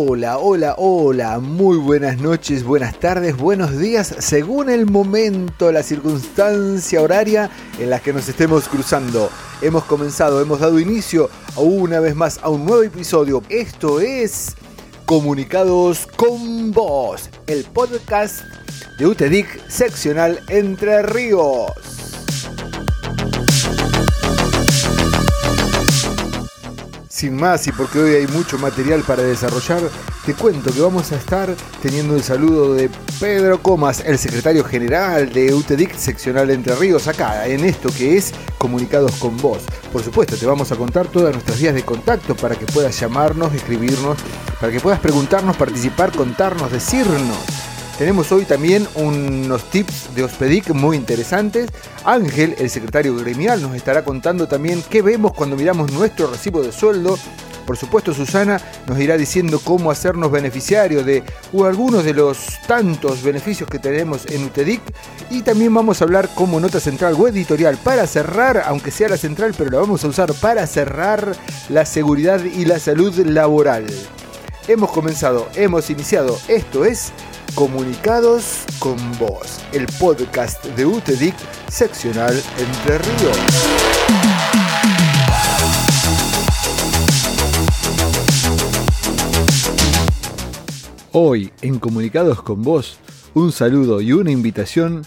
Hola, 0.00 0.38
hola, 0.38 0.76
hola, 0.78 1.40
muy 1.40 1.76
buenas 1.76 2.18
noches, 2.18 2.62
buenas 2.62 3.00
tardes, 3.00 3.36
buenos 3.36 3.76
días, 3.76 4.14
según 4.20 4.70
el 4.70 4.86
momento, 4.86 5.72
la 5.72 5.82
circunstancia 5.82 7.02
horaria 7.02 7.50
en 7.80 7.90
la 7.90 7.98
que 7.98 8.12
nos 8.12 8.28
estemos 8.28 8.68
cruzando. 8.68 9.28
Hemos 9.60 9.82
comenzado, 9.82 10.40
hemos 10.40 10.60
dado 10.60 10.78
inicio 10.78 11.28
a 11.56 11.60
una 11.62 11.98
vez 11.98 12.14
más 12.14 12.38
a 12.44 12.48
un 12.48 12.64
nuevo 12.64 12.84
episodio. 12.84 13.42
Esto 13.48 13.98
es 13.98 14.54
Comunicados 15.04 16.06
con 16.14 16.70
Vos, 16.70 17.28
el 17.48 17.64
podcast 17.64 18.42
de 19.00 19.06
UTEDIC 19.08 19.68
seccional 19.68 20.38
Entre 20.48 21.02
Ríos. 21.02 21.97
Sin 27.18 27.34
más 27.34 27.66
y 27.66 27.72
porque 27.72 27.98
hoy 27.98 28.14
hay 28.14 28.28
mucho 28.28 28.58
material 28.58 29.02
para 29.02 29.24
desarrollar, 29.24 29.80
te 30.24 30.34
cuento 30.34 30.72
que 30.72 30.80
vamos 30.80 31.10
a 31.10 31.16
estar 31.16 31.52
teniendo 31.82 32.14
el 32.14 32.22
saludo 32.22 32.74
de 32.74 32.88
Pedro 33.18 33.60
Comas, 33.60 34.04
el 34.06 34.18
secretario 34.18 34.62
general 34.62 35.32
de 35.32 35.52
UTEDIC 35.52 35.96
seccional 35.96 36.48
Entre 36.50 36.76
Ríos, 36.76 37.08
acá 37.08 37.48
en 37.48 37.64
esto 37.64 37.88
que 37.90 38.16
es 38.16 38.32
Comunicados 38.56 39.16
con 39.16 39.36
Vos. 39.36 39.64
Por 39.92 40.04
supuesto, 40.04 40.36
te 40.36 40.46
vamos 40.46 40.70
a 40.70 40.76
contar 40.76 41.08
todas 41.08 41.32
nuestras 41.32 41.58
vías 41.58 41.74
de 41.74 41.82
contacto 41.82 42.36
para 42.36 42.54
que 42.54 42.66
puedas 42.66 42.96
llamarnos, 43.00 43.52
escribirnos, 43.52 44.16
para 44.60 44.70
que 44.72 44.78
puedas 44.78 45.00
preguntarnos, 45.00 45.56
participar, 45.56 46.12
contarnos, 46.12 46.70
decirnos. 46.70 47.57
Tenemos 47.98 48.30
hoy 48.30 48.44
también 48.44 48.86
unos 48.94 49.64
tips 49.70 50.14
de 50.14 50.22
Hospedic 50.22 50.70
muy 50.70 50.96
interesantes. 50.96 51.68
Ángel, 52.04 52.54
el 52.56 52.70
secretario 52.70 53.16
gremial, 53.16 53.60
nos 53.60 53.74
estará 53.74 54.04
contando 54.04 54.46
también 54.46 54.84
qué 54.88 55.02
vemos 55.02 55.32
cuando 55.32 55.56
miramos 55.56 55.90
nuestro 55.90 56.28
recibo 56.28 56.62
de 56.62 56.70
sueldo. 56.70 57.18
Por 57.66 57.76
supuesto, 57.76 58.14
Susana 58.14 58.60
nos 58.86 59.00
irá 59.00 59.16
diciendo 59.16 59.60
cómo 59.64 59.90
hacernos 59.90 60.30
beneficiarios 60.30 61.04
de 61.04 61.24
algunos 61.64 62.04
de 62.04 62.14
los 62.14 62.60
tantos 62.68 63.24
beneficios 63.24 63.68
que 63.68 63.80
tenemos 63.80 64.26
en 64.26 64.44
UTEDIC. 64.44 64.80
Y 65.30 65.42
también 65.42 65.74
vamos 65.74 66.00
a 66.00 66.04
hablar 66.04 66.28
como 66.36 66.60
nota 66.60 66.78
central 66.78 67.16
o 67.18 67.26
editorial 67.26 67.78
para 67.78 68.06
cerrar, 68.06 68.62
aunque 68.64 68.92
sea 68.92 69.08
la 69.08 69.16
central, 69.16 69.56
pero 69.58 69.70
la 69.70 69.80
vamos 69.80 70.04
a 70.04 70.08
usar 70.08 70.32
para 70.34 70.64
cerrar 70.68 71.34
la 71.68 71.84
seguridad 71.84 72.44
y 72.44 72.64
la 72.64 72.78
salud 72.78 73.12
laboral. 73.26 73.86
Hemos 74.68 74.92
comenzado, 74.92 75.48
hemos 75.56 75.90
iniciado, 75.90 76.38
esto 76.46 76.84
es 76.84 77.12
Comunicados 77.54 78.64
con 78.78 78.96
Vos, 79.18 79.60
el 79.72 79.86
podcast 79.98 80.64
de 80.64 80.86
UTEDIC 80.86 81.34
seccional 81.68 82.40
Entre 82.58 82.98
Ríos. 82.98 83.38
Hoy 91.12 91.52
en 91.62 91.78
Comunicados 91.78 92.42
con 92.42 92.62
Vos, 92.62 92.98
un 93.34 93.50
saludo 93.50 94.00
y 94.00 94.12
una 94.12 94.30
invitación 94.30 95.04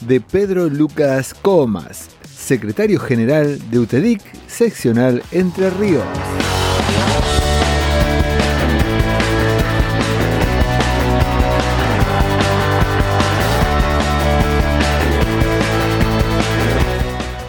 de 0.00 0.20
Pedro 0.20 0.68
Lucas 0.68 1.34
Comas, 1.34 2.08
secretario 2.36 2.98
general 2.98 3.70
de 3.70 3.78
UTEDIC 3.78 4.20
seccional 4.48 5.22
Entre 5.30 5.70
Ríos. 5.70 6.04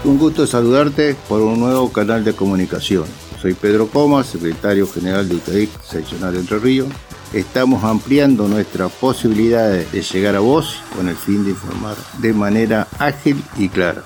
Un 0.05 0.19
gusto 0.19 0.45
saludarte 0.45 1.15
por 1.27 1.41
un 1.41 1.59
nuevo 1.59 1.91
canal 1.91 2.23
de 2.23 2.33
comunicación. 2.33 3.05
Soy 3.41 3.55
Pedro 3.55 3.87
Comas, 3.87 4.27
secretario 4.27 4.85
general 4.85 5.27
de 5.27 5.37
UTEDIC 5.37 5.81
seccional 5.81 6.35
Entre 6.35 6.59
Ríos. 6.59 6.89
Estamos 7.33 7.83
ampliando 7.83 8.47
nuestras 8.47 8.91
posibilidades 8.91 9.91
de 9.91 10.03
llegar 10.03 10.35
a 10.35 10.41
vos 10.41 10.79
con 10.95 11.07
el 11.09 11.15
fin 11.15 11.43
de 11.43 11.49
informar 11.49 11.95
de 12.19 12.33
manera 12.33 12.87
ágil 12.99 13.43
y 13.57 13.67
clara. 13.67 14.03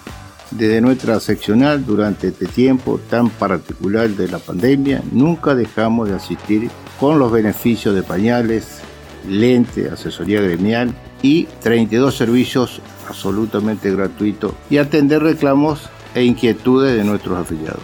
Desde 0.52 0.80
nuestra 0.80 1.20
seccional, 1.20 1.86
durante 1.86 2.30
este 2.30 2.46
tiempo 2.46 3.02
tan 3.10 3.30
particular 3.30 4.10
de 4.10 4.30
la 4.30 4.40
pandemia, 4.40 5.04
nunca 5.12 5.54
dejamos 5.54 6.08
de 6.08 6.16
asistir 6.16 6.70
con 6.98 7.20
los 7.20 7.30
beneficios 7.30 7.94
de 7.94 8.04
pañales, 8.04 8.80
lente, 9.28 9.90
asesoría 9.90 10.40
gremial 10.40 10.96
y 11.22 11.44
32 11.62 12.16
servicios 12.16 12.81
absolutamente 13.09 13.92
gratuitos 13.92 14.53
y 14.70 14.78
atender 14.78 15.24
reclamos 15.24 15.90
e 16.16 16.24
inquietudes 16.24 16.96
de 16.96 17.03
nuestros 17.03 17.38
afiliados. 17.38 17.81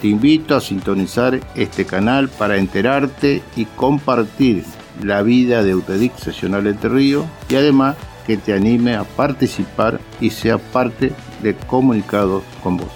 Te 0.00 0.08
invito 0.08 0.56
a 0.56 0.60
sintonizar 0.60 1.38
este 1.54 1.84
canal 1.84 2.28
para 2.28 2.56
enterarte 2.56 3.42
y 3.54 3.66
compartir 3.66 4.64
la 5.02 5.22
vida 5.22 5.62
de 5.62 5.74
UTEDIC 5.74 6.16
Sesional 6.16 6.66
Entre 6.66 6.90
Río 6.90 7.24
y 7.48 7.56
además 7.56 7.96
que 8.26 8.36
te 8.36 8.52
anime 8.52 8.94
a 8.94 9.04
participar 9.04 10.00
y 10.20 10.30
sea 10.30 10.58
parte 10.58 11.12
de 11.42 11.54
Comunicados 11.54 12.42
con 12.62 12.76
Vos. 12.76 12.88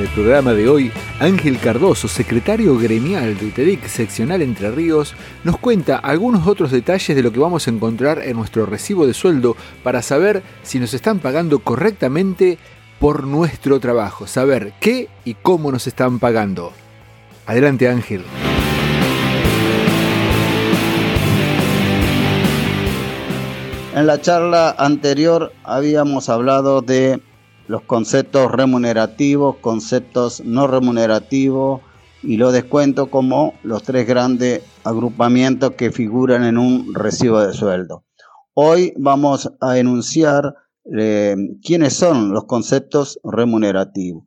El 0.05 0.11
programa 0.11 0.53
de 0.53 0.69
hoy, 0.69 0.93
Ángel 1.19 1.59
Cardoso, 1.59 2.09
secretario 2.09 2.77
gremial 2.79 3.39
de 3.39 3.47
UTEDIC 3.47 3.87
seccional 3.87 4.43
Entre 4.43 4.71
Ríos, 4.71 5.15
nos 5.45 5.57
cuenta 5.57 5.97
algunos 5.97 6.47
otros 6.47 6.71
detalles 6.71 7.17
de 7.17 7.23
lo 7.23 7.33
que 7.33 7.39
vamos 7.39 7.67
a 7.67 7.71
encontrar 7.71 8.21
en 8.23 8.37
nuestro 8.37 8.67
recibo 8.67 9.07
de 9.07 9.15
sueldo 9.15 9.57
para 9.83 10.03
saber 10.03 10.43
si 10.63 10.79
nos 10.79 10.93
están 10.93 11.21
pagando 11.21 11.61
correctamente 11.61 12.59
por 13.01 13.25
nuestro 13.25 13.81
trabajo, 13.81 14.27
saber 14.27 14.75
qué 14.79 15.09
y 15.25 15.35
cómo 15.35 15.73
nos 15.73 15.87
están 15.87 16.19
pagando. 16.19 16.73
Adelante 17.47 17.89
Ángel. 17.89 18.25
En 23.95 24.07
la 24.07 24.21
charla 24.21 24.75
anterior 24.77 25.53
habíamos 25.63 26.29
hablado 26.29 26.83
de 26.83 27.21
los 27.67 27.83
conceptos 27.83 28.51
remunerativos, 28.51 29.57
conceptos 29.57 30.43
no 30.45 30.67
remunerativos 30.67 31.81
y 32.23 32.37
lo 32.37 32.53
descuento 32.53 33.11
como 33.11 33.55
los 33.63 33.83
tres 33.83 34.07
grandes 34.07 34.63
agrupamientos 34.85 35.73
que 35.73 35.93
figuran 35.93 36.45
en 36.45 36.59
un 36.59 36.95
recibo 36.95 37.41
de 37.41 37.53
sueldo. 37.53 38.05
Hoy 38.55 38.95
vamos 38.97 39.51
a 39.61 39.79
enunciar 39.79 40.55
eh, 40.97 41.37
quiénes 41.63 41.95
son 41.95 42.33
los 42.33 42.45
conceptos 42.45 43.19
remunerativos. 43.25 44.25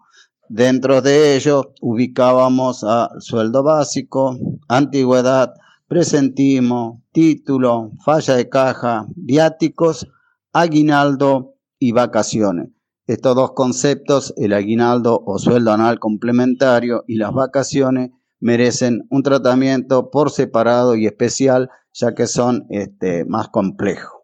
Dentro 0.49 1.01
de 1.01 1.35
ellos 1.35 1.67
ubicábamos 1.81 2.83
a 2.83 3.09
sueldo 3.19 3.63
básico, 3.63 4.37
antigüedad, 4.67 5.53
presentismo, 5.87 7.03
título, 7.11 7.91
falla 8.03 8.35
de 8.35 8.49
caja, 8.49 9.07
viáticos, 9.15 10.07
aguinaldo 10.53 11.55
y 11.79 11.91
vacaciones. 11.91 12.69
Estos 13.07 13.37
dos 13.37 13.53
conceptos, 13.53 14.33
el 14.35 14.51
aguinaldo 14.51 15.23
o 15.25 15.39
sueldo 15.39 15.71
anual 15.71 15.97
complementario 15.97 17.05
y 17.07 17.15
las 17.15 17.31
vacaciones, 17.31 18.11
merecen 18.41 19.07
un 19.09 19.23
tratamiento 19.23 20.09
por 20.11 20.29
separado 20.29 20.93
y 20.97 21.05
especial, 21.05 21.69
ya 21.93 22.13
que 22.13 22.27
son 22.27 22.65
este, 22.69 23.23
más 23.23 23.47
complejos. 23.47 24.19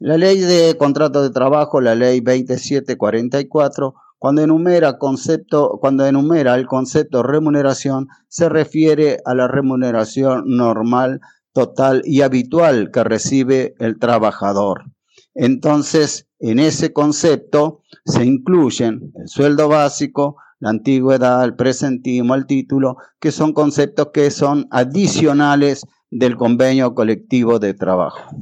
La 0.00 0.18
ley 0.18 0.40
de 0.40 0.76
contrato 0.76 1.22
de 1.22 1.30
trabajo, 1.30 1.80
la 1.80 1.94
ley 1.94 2.18
2744, 2.18 3.94
cuando 4.18 4.42
enumera, 4.42 4.98
concepto, 4.98 5.78
cuando 5.80 6.04
enumera 6.06 6.56
el 6.56 6.66
concepto 6.66 7.22
remuneración, 7.22 8.08
se 8.26 8.48
refiere 8.48 9.18
a 9.24 9.36
la 9.36 9.46
remuneración 9.46 10.42
normal, 10.48 11.20
total 11.52 12.02
y 12.04 12.22
habitual 12.22 12.90
que 12.90 13.04
recibe 13.04 13.74
el 13.78 14.00
trabajador. 14.00 14.95
Entonces, 15.36 16.26
en 16.38 16.58
ese 16.58 16.92
concepto 16.92 17.82
se 18.04 18.24
incluyen 18.24 19.12
el 19.14 19.28
sueldo 19.28 19.68
básico, 19.68 20.36
la 20.60 20.70
antigüedad, 20.70 21.44
el 21.44 21.54
presentismo, 21.54 22.34
el 22.34 22.46
título, 22.46 22.96
que 23.20 23.30
son 23.30 23.52
conceptos 23.52 24.08
que 24.14 24.30
son 24.30 24.66
adicionales 24.70 25.84
del 26.10 26.36
convenio 26.36 26.94
colectivo 26.94 27.58
de 27.58 27.74
trabajo. 27.74 28.34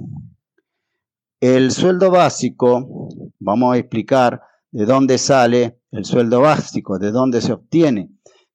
El 1.40 1.72
sueldo 1.72 2.10
básico, 2.12 3.08
vamos 3.40 3.74
a 3.74 3.78
explicar 3.78 4.40
de 4.70 4.86
dónde 4.86 5.18
sale 5.18 5.78
el 5.90 6.04
sueldo 6.04 6.40
básico, 6.40 6.98
de 6.98 7.10
dónde 7.10 7.40
se 7.40 7.52
obtiene. 7.52 8.10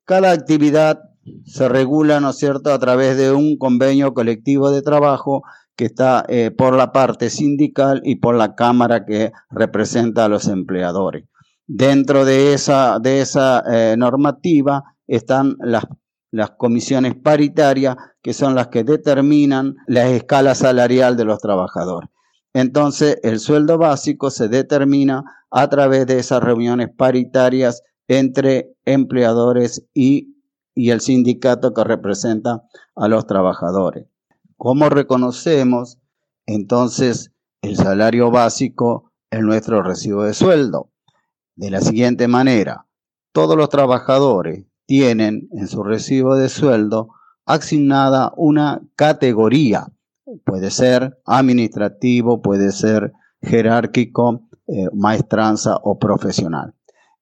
Cada 0.06 0.32
actividad 0.32 1.00
se 1.46 1.68
regula, 1.68 2.20
¿no 2.20 2.30
es 2.30 2.38
cierto?, 2.38 2.74
a 2.74 2.80
través 2.80 3.18
de 3.18 3.32
un 3.32 3.58
convenio 3.58 4.14
colectivo 4.14 4.72
de 4.72 4.82
trabajo 4.82 5.44
que 5.80 5.86
está 5.86 6.26
eh, 6.28 6.52
por 6.52 6.76
la 6.76 6.92
parte 6.92 7.30
sindical 7.30 8.02
y 8.04 8.18
por 8.18 8.36
la 8.36 8.54
Cámara 8.54 9.06
que 9.06 9.32
representa 9.50 10.26
a 10.26 10.28
los 10.28 10.50
empleadores. 10.50 11.24
Dentro 11.68 12.26
de 12.26 12.54
esa, 12.54 13.00
de 13.00 13.22
esa 13.22 13.64
eh, 13.66 13.96
normativa 13.98 14.84
están 15.08 15.56
las, 15.62 15.86
las 16.32 16.52
comisiones 16.58 17.16
paritarias, 17.16 17.96
que 18.22 18.34
son 18.34 18.56
las 18.56 18.68
que 18.68 18.84
determinan 18.84 19.78
la 19.88 20.10
escala 20.10 20.54
salarial 20.54 21.16
de 21.16 21.24
los 21.24 21.40
trabajadores. 21.40 22.10
Entonces, 22.54 23.18
el 23.24 23.40
sueldo 23.40 23.78
básico 23.78 24.32
se 24.32 24.50
determina 24.50 25.24
a 25.50 25.70
través 25.70 26.06
de 26.08 26.20
esas 26.20 26.44
reuniones 26.44 26.90
paritarias 26.90 27.84
entre 28.10 28.76
empleadores 28.84 29.88
y, 29.94 30.36
y 30.76 30.90
el 30.90 31.00
sindicato 31.00 31.74
que 31.74 31.86
representa 31.86 32.64
a 32.98 33.08
los 33.08 33.26
trabajadores. 33.28 34.08
¿Cómo 34.60 34.90
reconocemos 34.90 36.00
entonces 36.46 37.32
el 37.62 37.78
salario 37.78 38.30
básico 38.30 39.14
en 39.32 39.46
nuestro 39.46 39.82
recibo 39.82 40.24
de 40.24 40.34
sueldo? 40.34 40.92
De 41.56 41.72
la 41.72 41.80
siguiente 41.80 42.28
manera, 42.28 42.86
todos 43.32 43.56
los 43.56 43.70
trabajadores 43.70 44.66
tienen 44.86 45.48
en 45.54 45.70
su 45.70 45.82
recibo 45.82 46.36
de 46.36 46.50
sueldo 46.50 47.08
asignada 47.46 48.34
una 48.36 48.82
categoría. 48.98 49.94
Puede 50.44 50.72
ser 50.72 51.18
administrativo, 51.26 52.42
puede 52.42 52.74
ser 52.74 53.14
jerárquico, 53.42 54.42
eh, 54.68 54.88
maestranza 54.92 55.78
o 55.84 55.98
profesional. 56.00 56.74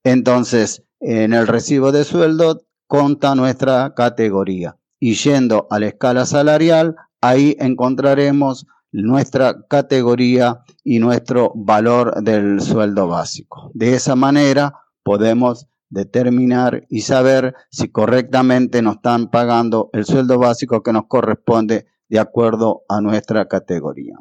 Entonces, 0.04 0.84
en 1.00 1.34
el 1.34 1.46
recibo 1.46 1.92
de 1.92 2.04
sueldo 2.04 2.64
conta 2.88 3.36
nuestra 3.36 3.94
categoría 3.94 4.76
y 5.00 5.14
yendo 5.14 5.68
a 5.70 5.78
la 5.78 5.86
escala 5.86 6.26
salarial 6.26 6.96
ahí 7.22 7.56
encontraremos 7.60 8.68
nuestra 8.92 9.66
categoría 9.68 10.64
y 10.84 11.00
nuestro 11.00 11.52
valor 11.56 12.24
del 12.24 12.62
sueldo 12.62 13.08
básico. 13.08 13.72
De 13.74 13.94
esa 13.94 14.16
manera 14.16 14.74
podemos 15.04 15.68
determinar 15.90 16.86
y 16.90 17.02
saber 17.02 17.56
si 17.70 17.90
correctamente 17.90 18.82
nos 18.82 18.96
están 18.96 19.30
pagando 19.30 19.90
el 19.94 20.06
sueldo 20.06 20.38
básico 20.38 20.84
que 20.84 20.94
nos 20.94 21.08
corresponde 21.08 21.86
de 22.10 22.20
acuerdo 22.20 22.84
a 22.90 23.02
nuestra 23.02 23.48
categoría. 23.48 24.18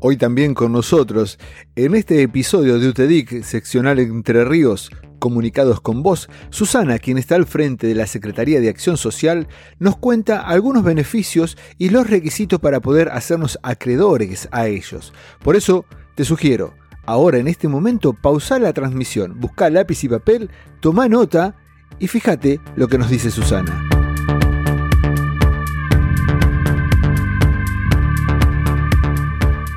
Hoy 0.00 0.16
también 0.16 0.54
con 0.54 0.72
nosotros, 0.72 1.38
en 1.74 1.96
este 1.96 2.22
episodio 2.22 2.78
de 2.78 2.88
UTEDIC, 2.88 3.42
seccional 3.42 3.98
Entre 3.98 4.44
Ríos, 4.44 4.90
comunicados 5.18 5.80
con 5.80 6.02
vos, 6.02 6.28
Susana, 6.50 6.98
quien 6.98 7.18
está 7.18 7.34
al 7.34 7.46
frente 7.46 7.86
de 7.86 7.94
la 7.94 8.06
Secretaría 8.06 8.60
de 8.60 8.68
Acción 8.68 8.96
Social, 8.96 9.48
nos 9.78 9.96
cuenta 9.96 10.40
algunos 10.40 10.84
beneficios 10.84 11.58
y 11.76 11.90
los 11.90 12.08
requisitos 12.08 12.60
para 12.60 12.80
poder 12.80 13.10
hacernos 13.10 13.58
acreedores 13.62 14.48
a 14.52 14.68
ellos. 14.68 15.12
Por 15.42 15.56
eso, 15.56 15.84
te 16.14 16.24
sugiero, 16.24 16.74
ahora 17.06 17.38
en 17.38 17.48
este 17.48 17.68
momento, 17.68 18.12
pausa 18.12 18.58
la 18.58 18.72
transmisión, 18.72 19.38
busca 19.38 19.70
lápiz 19.70 20.02
y 20.04 20.08
papel, 20.08 20.50
toma 20.80 21.08
nota 21.08 21.56
y 21.98 22.08
fíjate 22.08 22.60
lo 22.76 22.88
que 22.88 22.98
nos 22.98 23.10
dice 23.10 23.30
Susana. 23.30 23.84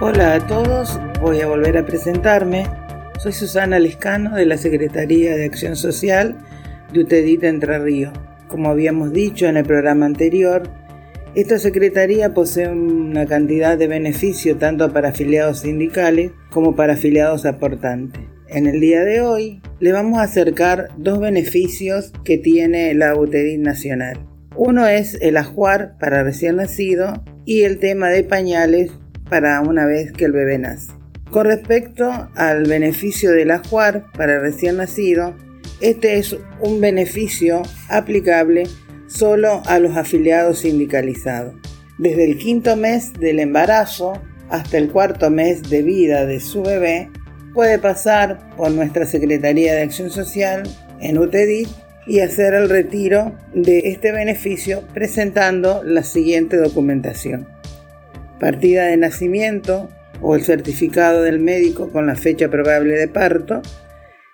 Hola 0.03 0.33
a 0.33 0.47
todos, 0.47 0.99
voy 1.19 1.41
a 1.41 1.47
volver 1.47 1.77
a 1.77 1.85
presentarme. 1.85 2.80
Soy 3.21 3.33
Susana 3.33 3.77
Lescano 3.77 4.35
de 4.35 4.47
la 4.47 4.57
Secretaría 4.57 5.35
de 5.35 5.45
Acción 5.45 5.75
Social 5.75 6.39
de 6.91 7.01
UTEDIT 7.01 7.43
Entre 7.43 7.77
Ríos. 7.77 8.13
Como 8.47 8.71
habíamos 8.71 9.13
dicho 9.13 9.45
en 9.45 9.57
el 9.57 9.63
programa 9.63 10.07
anterior, 10.07 10.63
esta 11.35 11.59
Secretaría 11.59 12.33
posee 12.33 12.69
una 12.69 13.27
cantidad 13.27 13.77
de 13.77 13.85
beneficios 13.85 14.57
tanto 14.57 14.91
para 14.91 15.09
afiliados 15.09 15.59
sindicales 15.59 16.31
como 16.49 16.75
para 16.75 16.93
afiliados 16.93 17.45
aportantes. 17.45 18.23
En 18.47 18.65
el 18.65 18.79
día 18.79 19.01
de 19.01 19.21
hoy 19.21 19.61
le 19.79 19.91
vamos 19.91 20.17
a 20.17 20.23
acercar 20.23 20.87
dos 20.97 21.19
beneficios 21.19 22.13
que 22.25 22.39
tiene 22.39 22.91
la 22.95 23.15
UTEDIT 23.15 23.59
Nacional. 23.59 24.17
Uno 24.55 24.87
es 24.87 25.15
el 25.21 25.37
ajuar 25.37 25.95
para 25.99 26.23
recién 26.23 26.55
nacido 26.55 27.23
y 27.45 27.61
el 27.65 27.77
tema 27.77 28.09
de 28.09 28.23
pañales 28.23 28.89
para 29.29 29.61
una 29.61 29.85
vez 29.85 30.11
que 30.11 30.25
el 30.25 30.31
bebé 30.31 30.57
nace. 30.57 31.00
Con 31.31 31.45
respecto 31.45 32.29
al 32.35 32.65
beneficio 32.65 33.31
del 33.31 33.51
ajuar 33.51 34.03
para 34.11 34.39
recién 34.39 34.75
nacido, 34.75 35.33
este 35.79 36.17
es 36.17 36.35
un 36.59 36.81
beneficio 36.81 37.61
aplicable 37.87 38.63
solo 39.07 39.63
a 39.65 39.79
los 39.79 39.95
afiliados 39.95 40.59
sindicalizados. 40.59 41.55
Desde 41.97 42.25
el 42.25 42.37
quinto 42.37 42.75
mes 42.75 43.13
del 43.13 43.39
embarazo 43.39 44.21
hasta 44.49 44.77
el 44.77 44.89
cuarto 44.89 45.29
mes 45.29 45.69
de 45.69 45.81
vida 45.83 46.25
de 46.25 46.41
su 46.41 46.63
bebé, 46.63 47.09
puede 47.53 47.79
pasar 47.79 48.53
por 48.57 48.71
nuestra 48.71 49.05
Secretaría 49.05 49.73
de 49.73 49.83
Acción 49.83 50.09
Social 50.09 50.63
en 50.99 51.17
UTEDIT 51.17 51.69
y 52.07 52.19
hacer 52.19 52.53
el 52.55 52.69
retiro 52.69 53.37
de 53.53 53.83
este 53.85 54.11
beneficio 54.11 54.83
presentando 54.93 55.81
la 55.85 56.03
siguiente 56.03 56.57
documentación. 56.57 57.47
Partida 58.37 58.87
de 58.87 58.97
nacimiento 58.97 59.89
o 60.21 60.35
el 60.35 60.43
certificado 60.43 61.23
del 61.23 61.39
médico 61.39 61.91
con 61.91 62.05
la 62.07 62.15
fecha 62.15 62.49
probable 62.49 62.93
de 62.93 63.07
parto, 63.07 63.61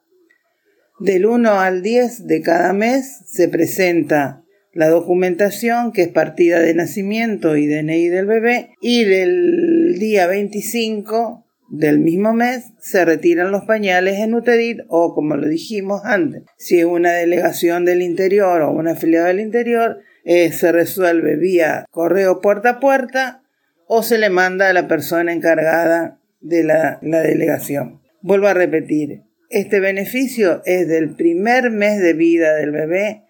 Del 1.04 1.26
1 1.26 1.60
al 1.60 1.82
10 1.82 2.28
de 2.28 2.42
cada 2.42 2.72
mes 2.72 3.24
se 3.26 3.50
presenta 3.50 4.42
la 4.72 4.88
documentación 4.88 5.92
que 5.92 6.04
es 6.04 6.08
partida 6.08 6.62
de 6.62 6.74
nacimiento 6.74 7.58
y 7.58 7.68
DNI 7.68 8.08
del 8.08 8.26
bebé 8.26 8.70
y 8.80 9.04
del 9.04 10.00
día 10.00 10.28
25 10.28 11.46
del 11.68 12.00
mismo 12.00 12.32
mes 12.32 12.72
se 12.80 13.04
retiran 13.04 13.52
los 13.52 13.66
pañales 13.66 14.20
en 14.20 14.34
UTEDIT 14.34 14.86
o 14.88 15.14
como 15.14 15.36
lo 15.36 15.46
dijimos 15.50 16.06
antes, 16.06 16.44
si 16.56 16.80
es 16.80 16.86
una 16.86 17.12
delegación 17.12 17.84
del 17.84 18.02
interior 18.02 18.62
o 18.62 18.72
una 18.72 18.92
afiliada 18.92 19.28
del 19.28 19.42
interior, 19.42 20.00
eh, 20.24 20.54
se 20.54 20.72
resuelve 20.72 21.36
vía 21.36 21.86
correo 21.92 22.40
puerta 22.40 22.70
a 22.70 22.80
puerta 22.80 23.44
o 23.88 24.04
se 24.04 24.18
le 24.18 24.30
manda 24.30 24.70
a 24.70 24.74
la 24.74 24.88
persona 24.88 25.34
encargada 25.34 26.22
de 26.40 26.64
la 26.64 26.98
delegación. 27.02 28.00
Vuelvo 28.22 28.48
a 28.48 28.54
repetir, 28.54 29.24
este 29.54 29.80
beneficio 29.80 30.62
es 30.66 30.88
del 30.88 31.16
primer 31.16 31.70
mes 31.70 32.00
de 32.00 32.14
vida 32.14 32.56
del 32.56 32.72
bebé 32.72 33.24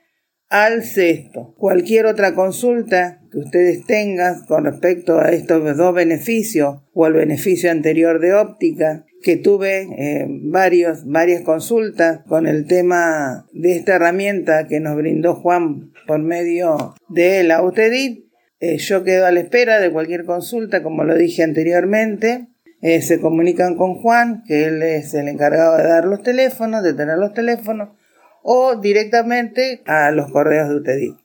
al 0.50 0.84
sexto. 0.84 1.53
Cualquier 1.58 2.06
otra 2.06 2.34
consulta 2.34 3.22
que 3.32 3.39
ustedes 3.39 3.86
tengan 3.86 4.46
con 4.46 4.65
respecto 4.65 5.20
a 5.20 5.30
estos 5.32 5.75
dos 5.75 5.94
beneficios 5.94 6.82
o 6.94 7.06
al 7.06 7.13
beneficio 7.13 7.72
anterior 7.72 8.20
de 8.20 8.36
óptica, 8.36 9.06
que 9.22 9.38
tuve 9.38 9.88
eh, 9.98 10.27
varias 10.27 11.42
consultas 11.44 12.20
con 12.27 12.46
el 12.46 12.68
tema 12.68 13.48
de 13.51 13.75
esta 13.75 13.96
herramienta 13.96 14.68
que 14.68 14.80
nos 14.80 14.96
brindó 14.96 15.36
Juan 15.36 15.92
por 16.08 16.20
medio 16.20 16.94
de 17.10 17.44
la 17.44 17.63
UTEDIT. 17.63 18.25
Eh, 18.60 18.77
yo 18.77 19.03
quedo 19.03 19.25
a 19.25 19.32
la 19.32 19.39
espera 19.39 19.80
de 19.80 19.92
cualquier 19.92 20.24
consulta, 20.25 20.84
como 20.84 21.03
lo 21.03 21.15
dije 21.15 21.44
anteriormente. 21.44 22.52
Eh, 22.83 23.01
se 23.01 23.21
comunican 23.21 23.77
con 23.77 23.95
Juan, 23.95 24.43
que 24.45 24.65
él 24.65 24.83
es 24.83 25.13
el 25.13 25.29
encargado 25.29 25.77
de 25.77 25.83
dar 25.83 26.03
los 26.03 26.21
teléfonos, 26.21 26.83
de 26.83 26.93
tener 26.93 27.17
los 27.17 27.33
teléfonos 27.33 27.97
o 28.43 28.75
directamente 28.75 29.81
a 29.85 30.11
los 30.11 30.29
correos 30.29 30.67
de 30.67 30.75
UTEDIT. 30.75 31.15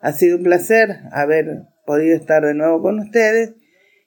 Ha 0.00 0.12
sido 0.12 0.38
un 0.38 0.42
placer 0.42 0.96
haber 1.12 1.62
podido 1.86 2.16
estar 2.16 2.44
de 2.44 2.54
nuevo 2.54 2.82
con 2.82 2.98
ustedes 2.98 3.54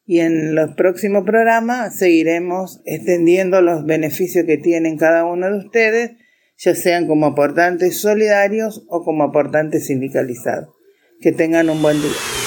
y 0.05 0.19
en 0.19 0.53
los 0.53 0.75
próximos 0.75 1.23
programas 1.23 1.95
seguiremos 1.95 2.81
extendiendo 2.83 3.61
los 3.61 3.85
beneficios 3.85 4.45
que 4.45 4.57
tienen 4.57 4.97
cada 4.97 5.23
uno 5.23 5.49
de 5.49 5.59
ustedes, 5.59 6.11
ya 6.57 6.75
sean 6.75 7.07
como 7.07 7.27
aportantes 7.27 8.01
solidarios 8.01 8.85
o 8.89 9.05
como 9.05 9.23
aportantes 9.23 9.87
sindicalizados. 9.87 10.75
Que 11.21 11.31
tengan 11.31 11.69
un 11.69 11.81
buen 11.81 12.01
día. 12.01 12.40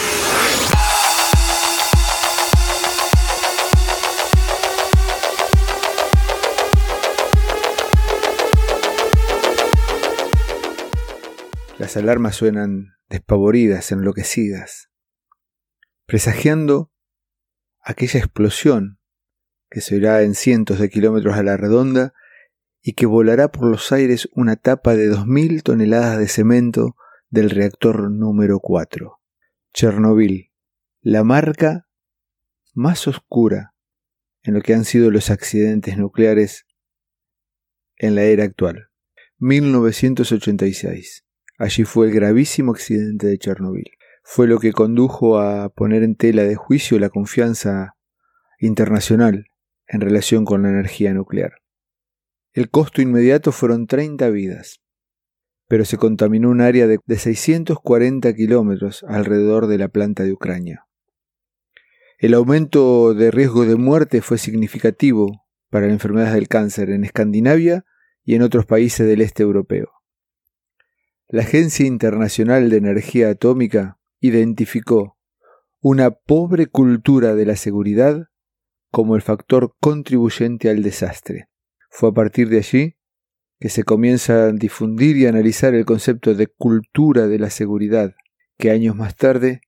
Las 11.94 12.02
alarmas 12.02 12.34
suenan 12.34 12.96
despavoridas, 13.08 13.92
enloquecidas, 13.92 14.90
presagiando 16.06 16.90
aquella 17.80 18.18
explosión 18.18 18.98
que 19.70 19.80
se 19.80 19.94
oirá 19.94 20.22
en 20.22 20.34
cientos 20.34 20.80
de 20.80 20.90
kilómetros 20.90 21.36
a 21.36 21.44
la 21.44 21.56
redonda 21.56 22.12
y 22.82 22.94
que 22.94 23.06
volará 23.06 23.52
por 23.52 23.70
los 23.70 23.92
aires 23.92 24.28
una 24.32 24.56
tapa 24.56 24.96
de 24.96 25.06
dos 25.06 25.28
mil 25.28 25.62
toneladas 25.62 26.18
de 26.18 26.26
cemento 26.26 26.96
del 27.30 27.48
reactor 27.48 28.10
número 28.10 28.58
4. 28.58 29.20
Chernobyl, 29.72 30.50
la 31.00 31.22
marca 31.22 31.86
más 32.72 33.06
oscura 33.06 33.76
en 34.42 34.54
lo 34.54 34.62
que 34.62 34.74
han 34.74 34.84
sido 34.84 35.12
los 35.12 35.30
accidentes 35.30 35.96
nucleares 35.96 36.66
en 37.94 38.16
la 38.16 38.24
era 38.24 38.42
actual. 38.42 38.88
1986. 39.38 41.23
Allí 41.58 41.84
fue 41.84 42.08
el 42.08 42.14
gravísimo 42.14 42.72
accidente 42.72 43.28
de 43.28 43.38
Chernobyl. 43.38 43.90
Fue 44.24 44.48
lo 44.48 44.58
que 44.58 44.72
condujo 44.72 45.38
a 45.38 45.68
poner 45.68 46.02
en 46.02 46.16
tela 46.16 46.42
de 46.42 46.56
juicio 46.56 46.98
la 46.98 47.10
confianza 47.10 47.94
internacional 48.58 49.46
en 49.86 50.00
relación 50.00 50.44
con 50.44 50.62
la 50.62 50.70
energía 50.70 51.12
nuclear. 51.14 51.52
El 52.52 52.70
costo 52.70 53.02
inmediato 53.02 53.52
fueron 53.52 53.86
30 53.86 54.30
vidas, 54.30 54.80
pero 55.68 55.84
se 55.84 55.96
contaminó 55.96 56.50
un 56.50 56.60
área 56.60 56.86
de, 56.86 56.98
640 57.06 58.32
kilómetros 58.34 59.04
alrededor 59.08 59.66
de 59.66 59.78
la 59.78 59.88
planta 59.88 60.24
de 60.24 60.32
Ucrania. 60.32 60.86
El 62.18 62.34
aumento 62.34 63.14
de 63.14 63.30
riesgo 63.30 63.66
de 63.66 63.76
muerte 63.76 64.22
fue 64.22 64.38
significativo 64.38 65.44
para 65.68 65.86
las 65.86 65.94
enfermedades 65.94 66.34
del 66.34 66.48
cáncer 66.48 66.90
en 66.90 67.04
Escandinavia 67.04 67.84
y 68.24 68.34
en 68.36 68.42
otros 68.42 68.66
países 68.66 69.06
del 69.06 69.20
este 69.20 69.42
europeo. 69.42 69.90
La 71.28 71.42
Agencia 71.42 71.86
Internacional 71.86 72.68
de 72.68 72.76
Energía 72.76 73.30
Atómica 73.30 73.98
identificó 74.20 75.18
una 75.80 76.10
pobre 76.10 76.66
cultura 76.66 77.34
de 77.34 77.46
la 77.46 77.56
seguridad 77.56 78.28
como 78.90 79.16
el 79.16 79.22
factor 79.22 79.74
contribuyente 79.80 80.68
al 80.68 80.82
desastre. 80.82 81.48
Fue 81.88 82.10
a 82.10 82.12
partir 82.12 82.50
de 82.50 82.58
allí 82.58 82.96
que 83.58 83.70
se 83.70 83.84
comienza 83.84 84.44
a 84.44 84.52
difundir 84.52 85.16
y 85.16 85.26
analizar 85.26 85.74
el 85.74 85.86
concepto 85.86 86.34
de 86.34 86.46
cultura 86.46 87.26
de 87.26 87.38
la 87.38 87.48
seguridad, 87.48 88.14
que 88.58 88.70
años 88.70 88.94
más 88.94 89.16
tarde, 89.16 89.62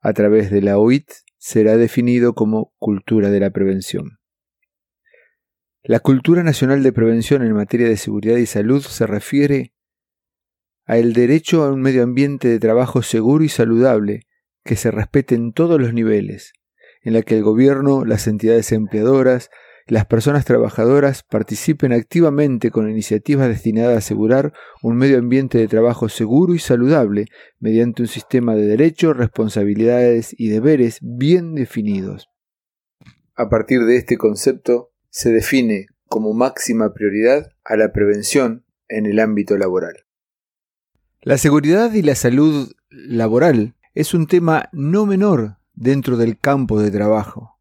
a 0.00 0.12
través 0.12 0.50
de 0.50 0.60
la 0.60 0.76
OIT, 0.78 1.10
será 1.38 1.78
definido 1.78 2.34
como 2.34 2.74
cultura 2.78 3.30
de 3.30 3.40
la 3.40 3.50
prevención. 3.50 4.18
La 5.82 6.00
cultura 6.00 6.42
nacional 6.42 6.82
de 6.82 6.92
prevención 6.92 7.42
en 7.42 7.54
materia 7.54 7.88
de 7.88 7.96
seguridad 7.96 8.36
y 8.36 8.44
salud 8.44 8.82
se 8.82 9.06
refiere 9.06 9.72
a 10.90 10.98
el 10.98 11.12
derecho 11.12 11.62
a 11.62 11.70
un 11.70 11.80
medio 11.80 12.02
ambiente 12.02 12.48
de 12.48 12.58
trabajo 12.58 13.02
seguro 13.02 13.44
y 13.44 13.48
saludable 13.48 14.26
que 14.64 14.74
se 14.74 14.90
respete 14.90 15.36
en 15.36 15.52
todos 15.52 15.80
los 15.80 15.94
niveles, 15.94 16.52
en 17.02 17.12
la 17.12 17.22
que 17.22 17.36
el 17.36 17.44
gobierno, 17.44 18.04
las 18.04 18.26
entidades 18.26 18.72
empleadoras, 18.72 19.50
las 19.86 20.06
personas 20.06 20.44
trabajadoras 20.44 21.22
participen 21.22 21.92
activamente 21.92 22.72
con 22.72 22.90
iniciativas 22.90 23.46
destinadas 23.46 23.94
a 23.94 23.98
asegurar 23.98 24.52
un 24.82 24.96
medio 24.96 25.18
ambiente 25.18 25.58
de 25.58 25.68
trabajo 25.68 26.08
seguro 26.08 26.54
y 26.54 26.58
saludable 26.58 27.26
mediante 27.60 28.02
un 28.02 28.08
sistema 28.08 28.56
de 28.56 28.66
derechos, 28.66 29.16
responsabilidades 29.16 30.34
y 30.36 30.48
deberes 30.48 30.98
bien 31.02 31.54
definidos. 31.54 32.28
A 33.36 33.48
partir 33.48 33.84
de 33.84 33.94
este 33.94 34.16
concepto 34.16 34.90
se 35.08 35.30
define 35.30 35.86
como 36.08 36.34
máxima 36.34 36.92
prioridad 36.92 37.46
a 37.62 37.76
la 37.76 37.92
prevención 37.92 38.64
en 38.88 39.06
el 39.06 39.20
ámbito 39.20 39.56
laboral. 39.56 40.09
La 41.22 41.36
seguridad 41.36 41.92
y 41.92 42.00
la 42.00 42.14
salud 42.14 42.72
laboral 42.88 43.74
es 43.94 44.14
un 44.14 44.26
tema 44.26 44.70
no 44.72 45.04
menor 45.04 45.58
dentro 45.74 46.16
del 46.16 46.38
campo 46.38 46.80
de 46.80 46.90
trabajo, 46.90 47.58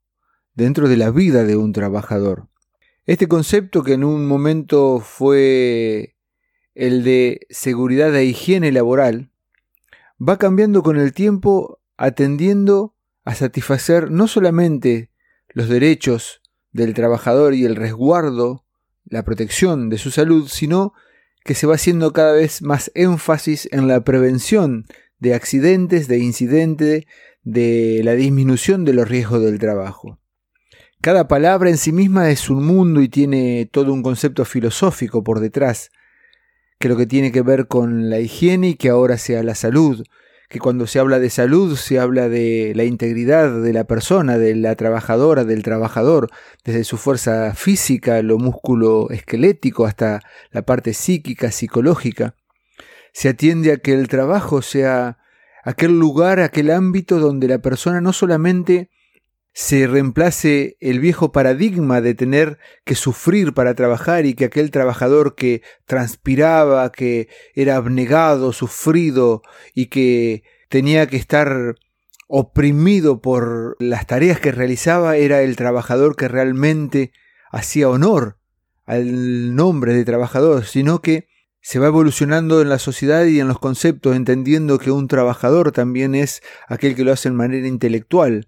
dentro 0.54 0.88
de 0.88 0.96
la 0.96 1.12
vida 1.12 1.44
de 1.44 1.58
un 1.58 1.74
trabajador. 1.74 2.48
Este 3.06 3.28
concepto 3.28 3.84
que 3.84 3.94
en 3.94 4.06
un 4.06 4.26
momento 4.28 5.02
fue 5.02 6.16
el 6.74 7.04
de 7.04 7.48
seguridad 7.50 8.16
e 8.16 8.24
higiene 8.24 8.72
laboral, 8.72 9.30
va 10.26 10.38
cambiando 10.38 10.82
con 10.82 10.98
el 10.98 11.12
tiempo 11.12 11.82
atendiendo 11.98 12.96
a 13.26 13.36
satisfacer 13.36 14.10
no 14.10 14.30
solamente 14.30 15.12
los 15.50 15.68
derechos 15.68 16.42
del 16.72 16.94
trabajador 16.94 17.54
y 17.54 17.66
el 17.66 17.76
resguardo, 17.76 18.64
la 19.04 19.24
protección 19.26 19.90
de 19.90 19.98
su 19.98 20.12
salud, 20.12 20.48
sino 20.48 20.94
que 21.50 21.56
se 21.56 21.66
va 21.66 21.74
haciendo 21.74 22.14
cada 22.14 22.34
vez 22.34 22.62
más 22.62 22.92
énfasis 22.94 23.68
en 23.72 23.88
la 23.88 24.04
prevención 24.04 24.86
de 25.18 25.34
accidentes, 25.34 26.08
de 26.08 26.20
incidentes, 26.20 27.06
de 27.42 28.02
la 28.04 28.14
disminución 28.14 28.86
de 28.86 28.94
los 28.94 29.10
riesgos 29.10 29.42
del 29.42 29.58
trabajo. 29.58 30.20
Cada 31.02 31.28
palabra 31.28 31.72
en 31.72 31.78
sí 31.78 31.92
misma 31.92 32.30
es 32.30 32.52
un 32.52 32.64
mundo 32.64 33.02
y 33.02 33.10
tiene 33.10 33.68
todo 33.72 33.94
un 33.94 34.04
concepto 34.04 34.46
filosófico 34.46 35.24
por 35.24 35.40
detrás, 35.40 35.90
que 36.78 36.88
lo 36.88 36.96
que 36.96 37.08
tiene 37.08 37.32
que 37.32 37.42
ver 37.42 37.68
con 37.68 38.12
la 38.12 38.20
higiene 38.20 38.70
y 38.70 38.76
que 38.76 38.90
ahora 38.90 39.18
sea 39.18 39.42
la 39.42 39.56
salud, 39.56 40.04
que 40.50 40.60
cuando 40.60 40.88
se 40.88 40.98
habla 40.98 41.20
de 41.20 41.30
salud 41.30 41.76
se 41.76 42.00
habla 42.00 42.28
de 42.28 42.74
la 42.76 42.84
integridad 42.84 43.62
de 43.62 43.72
la 43.72 43.84
persona, 43.84 44.40
de 44.40 44.56
la 44.56 44.76
trabajadora, 44.76 45.46
del 45.46 45.62
trabajador, 45.62 46.30
desde 46.66 46.84
su 46.84 46.98
fuerza 46.98 47.54
física, 47.54 48.22
lo 48.24 48.40
músculo 48.40 49.12
esquelético 49.12 49.86
hasta 49.86 50.22
la 50.52 50.64
parte 50.64 50.94
psíquica, 50.94 51.52
psicológica. 51.52 52.36
Se 53.14 53.30
atiende 53.30 53.72
a 53.72 53.78
que 53.78 53.94
el 53.94 54.08
trabajo 54.08 54.64
sea 54.64 55.20
aquel 55.64 56.00
lugar, 56.00 56.40
aquel 56.40 56.72
ámbito 56.72 57.20
donde 57.20 57.48
la 57.48 57.60
persona 57.60 58.02
no 58.02 58.12
solamente 58.12 58.90
se 59.54 59.88
reemplace 59.88 60.78
el 60.80 61.00
viejo 61.00 61.32
paradigma 61.32 62.02
de 62.02 62.14
tener 62.14 62.60
que 62.86 62.96
sufrir 62.96 63.54
para 63.54 63.74
trabajar 63.74 64.26
y 64.26 64.34
que 64.34 64.46
aquel 64.46 64.72
trabajador 64.72 65.36
que 65.36 65.62
transpiraba, 65.86 66.92
que 66.92 67.28
era 67.56 67.76
abnegado, 67.76 68.54
sufrido 68.54 69.42
y 69.74 69.88
que 69.88 70.44
tenía 70.70 71.08
que 71.08 71.18
estar 71.18 71.76
oprimido 72.28 73.22
por 73.22 73.76
las 73.80 74.06
tareas 74.06 74.40
que 74.40 74.52
realizaba 74.52 75.18
era 75.18 75.42
el 75.42 75.56
trabajador 75.56 76.16
que 76.16 76.28
realmente 76.28 77.12
hacía 77.52 77.90
honor 77.90 78.38
al 78.86 79.56
nombre 79.56 79.94
de 79.94 80.06
trabajador, 80.06 80.66
sino 80.66 81.02
que 81.02 81.28
se 81.62 81.80
va 81.80 81.88
evolucionando 81.88 82.62
en 82.62 82.70
la 82.70 82.80
sociedad 82.80 83.26
y 83.26 83.40
en 83.40 83.48
los 83.48 83.60
conceptos, 83.60 84.16
entendiendo 84.16 84.80
que 84.80 84.92
un 84.92 85.08
trabajador 85.08 85.72
también 85.72 86.16
es 86.16 86.42
aquel 86.68 86.96
que 86.96 87.04
lo 87.04 87.12
hace 87.12 87.28
en 87.28 87.36
manera 87.36 87.68
intelectual, 87.68 88.48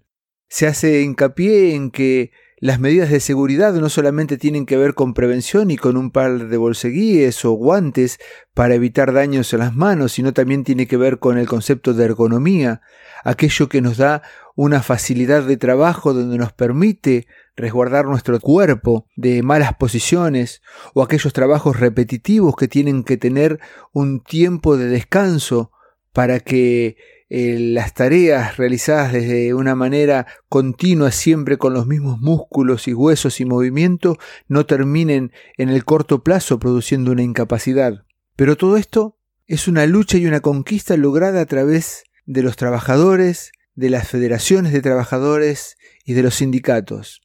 se 0.52 0.66
hace 0.66 1.00
hincapié 1.00 1.74
en 1.74 1.90
que 1.90 2.30
las 2.58 2.78
medidas 2.78 3.08
de 3.08 3.20
seguridad 3.20 3.72
no 3.72 3.88
solamente 3.88 4.36
tienen 4.36 4.66
que 4.66 4.76
ver 4.76 4.92
con 4.92 5.14
prevención 5.14 5.70
y 5.70 5.78
con 5.78 5.96
un 5.96 6.10
par 6.10 6.48
de 6.48 6.56
bolseguíes 6.58 7.42
o 7.46 7.52
guantes 7.52 8.20
para 8.52 8.74
evitar 8.74 9.14
daños 9.14 9.50
en 9.54 9.60
las 9.60 9.74
manos, 9.74 10.12
sino 10.12 10.34
también 10.34 10.62
tiene 10.62 10.86
que 10.86 10.98
ver 10.98 11.18
con 11.18 11.38
el 11.38 11.48
concepto 11.48 11.94
de 11.94 12.04
ergonomía, 12.04 12.82
aquello 13.24 13.70
que 13.70 13.80
nos 13.80 13.96
da 13.96 14.20
una 14.54 14.82
facilidad 14.82 15.42
de 15.42 15.56
trabajo 15.56 16.12
donde 16.12 16.36
nos 16.36 16.52
permite 16.52 17.26
resguardar 17.56 18.04
nuestro 18.04 18.38
cuerpo 18.38 19.06
de 19.16 19.42
malas 19.42 19.76
posiciones 19.76 20.60
o 20.92 21.02
aquellos 21.02 21.32
trabajos 21.32 21.80
repetitivos 21.80 22.56
que 22.56 22.68
tienen 22.68 23.04
que 23.04 23.16
tener 23.16 23.58
un 23.92 24.22
tiempo 24.22 24.76
de 24.76 24.88
descanso 24.88 25.72
para 26.12 26.40
que 26.40 26.98
eh, 27.34 27.58
las 27.58 27.94
tareas 27.94 28.58
realizadas 28.58 29.10
desde 29.10 29.54
una 29.54 29.74
manera 29.74 30.26
continua, 30.50 31.10
siempre 31.10 31.56
con 31.56 31.72
los 31.72 31.86
mismos 31.86 32.20
músculos 32.20 32.86
y 32.88 32.92
huesos 32.92 33.40
y 33.40 33.46
movimiento, 33.46 34.18
no 34.48 34.66
terminen 34.66 35.32
en 35.56 35.70
el 35.70 35.86
corto 35.86 36.22
plazo 36.22 36.58
produciendo 36.58 37.10
una 37.10 37.22
incapacidad. 37.22 38.04
Pero 38.36 38.58
todo 38.58 38.76
esto 38.76 39.16
es 39.46 39.66
una 39.66 39.86
lucha 39.86 40.18
y 40.18 40.26
una 40.26 40.40
conquista 40.40 40.94
lograda 40.98 41.40
a 41.40 41.46
través 41.46 42.04
de 42.26 42.42
los 42.42 42.56
trabajadores, 42.56 43.52
de 43.74 43.88
las 43.88 44.06
federaciones 44.08 44.74
de 44.74 44.82
trabajadores 44.82 45.78
y 46.04 46.12
de 46.12 46.24
los 46.24 46.34
sindicatos. 46.34 47.22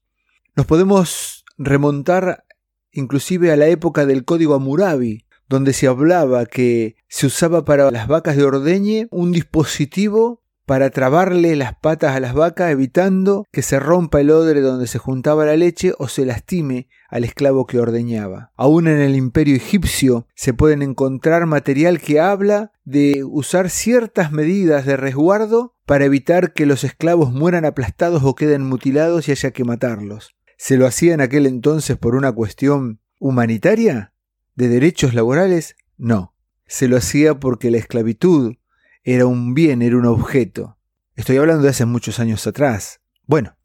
Nos 0.55 0.65
podemos 0.65 1.43
remontar 1.57 2.45
inclusive 2.93 3.51
a 3.51 3.57
la 3.57 3.67
época 3.67 4.05
del 4.05 4.23
Código 4.23 4.53
Amurabi, 4.53 5.25
donde 5.49 5.73
se 5.73 5.87
hablaba 5.87 6.45
que 6.45 6.95
se 7.07 7.27
usaba 7.27 7.65
para 7.65 7.91
las 7.91 8.07
vacas 8.07 8.37
de 8.37 8.43
ordeñe 8.43 9.07
un 9.11 9.31
dispositivo 9.31 10.41
para 10.67 10.89
trabarle 10.89 11.55
las 11.55 11.75
patas 11.77 12.13
a 12.13 12.19
las 12.19 12.33
vacas 12.33 12.71
evitando 12.71 13.45
que 13.53 13.61
se 13.61 13.79
rompa 13.79 14.19
el 14.19 14.31
odre 14.31 14.59
donde 14.59 14.87
se 14.87 14.99
juntaba 14.99 15.45
la 15.45 15.55
leche 15.55 15.93
o 15.97 16.09
se 16.09 16.25
lastime 16.25 16.89
al 17.07 17.23
esclavo 17.23 17.65
que 17.65 17.79
ordeñaba. 17.79 18.51
Aún 18.57 18.89
en 18.89 18.99
el 18.99 19.15
imperio 19.15 19.55
egipcio 19.55 20.27
se 20.35 20.53
pueden 20.53 20.81
encontrar 20.81 21.45
material 21.45 22.01
que 22.01 22.19
habla 22.19 22.73
de 22.83 23.23
usar 23.23 23.69
ciertas 23.69 24.33
medidas 24.33 24.85
de 24.85 24.97
resguardo 24.97 25.73
para 25.85 26.03
evitar 26.03 26.51
que 26.51 26.65
los 26.65 26.83
esclavos 26.83 27.31
mueran 27.31 27.63
aplastados 27.63 28.23
o 28.25 28.35
queden 28.35 28.63
mutilados 28.63 29.29
y 29.29 29.31
haya 29.31 29.51
que 29.51 29.63
matarlos. 29.63 30.35
¿Se 30.57 30.75
lo 30.75 30.85
hacía 30.85 31.13
en 31.13 31.21
aquel 31.21 31.45
entonces 31.45 31.95
por 31.95 32.13
una 32.13 32.33
cuestión 32.33 32.99
humanitaria? 33.21 34.11
De 34.57 34.67
derechos 34.67 35.13
laborales, 35.13 35.75
no. 35.97 36.33
Se 36.65 36.89
lo 36.89 36.97
hacía 36.97 37.39
porque 37.39 37.71
la 37.71 37.77
esclavitud 37.77 38.55
era 39.03 39.25
un 39.25 39.53
bien, 39.53 39.81
era 39.81 39.95
un 39.95 40.05
objeto. 40.05 40.77
Estoy 41.15 41.37
hablando 41.37 41.63
de 41.63 41.69
hace 41.69 41.85
muchos 41.85 42.19
años 42.19 42.45
atrás. 42.45 42.99
Bueno, 43.25 43.55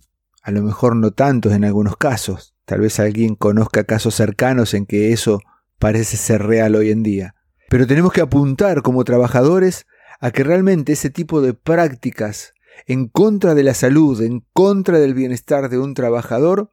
a 0.43 0.51
lo 0.53 0.63
mejor 0.63 0.95
no 0.95 1.11
tantos 1.11 1.53
en 1.55 1.65
algunos 1.65 1.97
casos. 1.97 2.55
Tal 2.67 2.81
vez 2.81 3.01
alguien 3.01 3.35
conozca 3.35 3.85
casos 3.85 4.15
cercanos 4.15 4.75
en 4.75 4.87
que 4.87 5.13
eso 5.13 5.41
parece 5.79 6.17
ser 6.17 6.43
real 6.43 6.75
hoy 6.75 6.91
en 6.91 7.03
día. 7.03 7.35
Pero 7.69 7.87
tenemos 7.87 8.13
que 8.13 8.21
apuntar 8.21 8.83
como 8.83 9.03
trabajadores 9.03 9.87
a 10.21 10.31
que 10.31 10.45
realmente 10.45 10.93
ese 10.93 11.11
tipo 11.11 11.41
de 11.41 11.55
prácticas 11.55 12.53
en 12.87 13.09
contra 13.09 13.55
de 13.55 13.63
la 13.63 13.75
salud, 13.75 14.21
en 14.21 14.45
contra 14.53 14.99
del 14.99 15.15
bienestar 15.15 15.71
de 15.71 15.79
un 15.79 15.95
trabajador, 15.95 16.73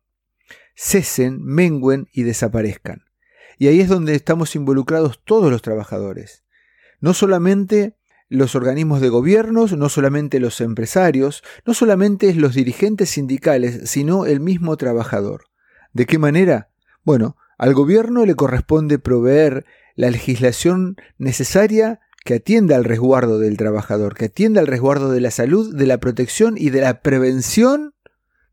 cesen, 0.75 1.41
menguen 1.41 2.09
y 2.11 2.23
desaparezcan. 2.23 3.08
Y 3.59 3.67
ahí 3.67 3.81
es 3.81 3.89
donde 3.89 4.15
estamos 4.15 4.55
involucrados 4.55 5.21
todos 5.25 5.51
los 5.51 5.61
trabajadores. 5.61 6.45
No 7.01 7.13
solamente 7.13 7.97
los 8.29 8.55
organismos 8.55 9.01
de 9.01 9.09
gobiernos, 9.09 9.75
no 9.75 9.89
solamente 9.89 10.39
los 10.39 10.61
empresarios, 10.61 11.43
no 11.65 11.73
solamente 11.73 12.33
los 12.33 12.55
dirigentes 12.55 13.09
sindicales, 13.09 13.89
sino 13.89 14.25
el 14.25 14.39
mismo 14.39 14.77
trabajador. 14.77 15.43
¿De 15.91 16.05
qué 16.05 16.17
manera? 16.17 16.69
Bueno, 17.03 17.35
al 17.57 17.73
gobierno 17.73 18.25
le 18.25 18.35
corresponde 18.35 18.97
proveer 18.97 19.65
la 19.95 20.09
legislación 20.09 20.95
necesaria 21.17 21.99
que 22.23 22.35
atienda 22.35 22.77
al 22.77 22.85
resguardo 22.85 23.39
del 23.39 23.57
trabajador, 23.57 24.15
que 24.15 24.25
atienda 24.25 24.61
al 24.61 24.67
resguardo 24.67 25.11
de 25.11 25.19
la 25.19 25.31
salud, 25.31 25.75
de 25.75 25.85
la 25.85 25.99
protección 25.99 26.55
y 26.57 26.69
de 26.69 26.79
la 26.79 27.01
prevención 27.01 27.93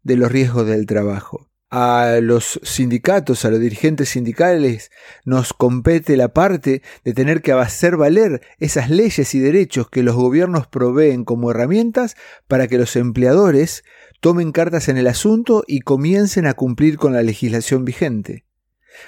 de 0.03 0.17
los 0.17 0.33
riesgos 0.33 0.67
del 0.67 0.87
trabajo 0.87 1.49
a 1.71 2.19
los 2.23 2.61
sindicatos, 2.63 3.45
a 3.45 3.51
los 3.51 3.61
dirigentes 3.61 4.11
sindicales, 4.11 4.91
nos 5.25 5.53
compete 5.53 6.17
la 6.17 6.29
parte 6.29 6.83
de 7.05 7.13
tener 7.13 7.43
que 7.43 7.53
hacer 7.53 7.97
valer 7.97 8.41
esas 8.59 8.89
leyes 8.89 9.35
y 9.35 9.41
derechos 9.41 9.91
que 9.91 10.03
los 10.03 10.15
gobiernos 10.15 10.67
proveen 10.69 11.25
como 11.25 11.51
herramientas 11.51 12.17
para 12.47 12.69
que 12.69 12.79
los 12.79 12.95
empleadores 12.97 13.85
tomen 14.21 14.53
cartas 14.53 14.89
en 14.89 14.97
el 14.97 15.09
asunto 15.09 15.65
y 15.67 15.81
comiencen 15.81 16.47
a 16.47 16.55
cumplir 16.55 16.99
con 16.99 17.13
la 17.13 17.23
legislación 17.23 17.85
vigente. 17.85 18.45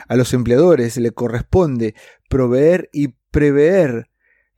A 0.07 0.16
los 0.16 0.35
empleadores 0.35 0.97
le 0.97 1.12
corresponde 1.12 1.94
proveer 2.29 2.90
y 2.92 3.09
prever 3.31 4.11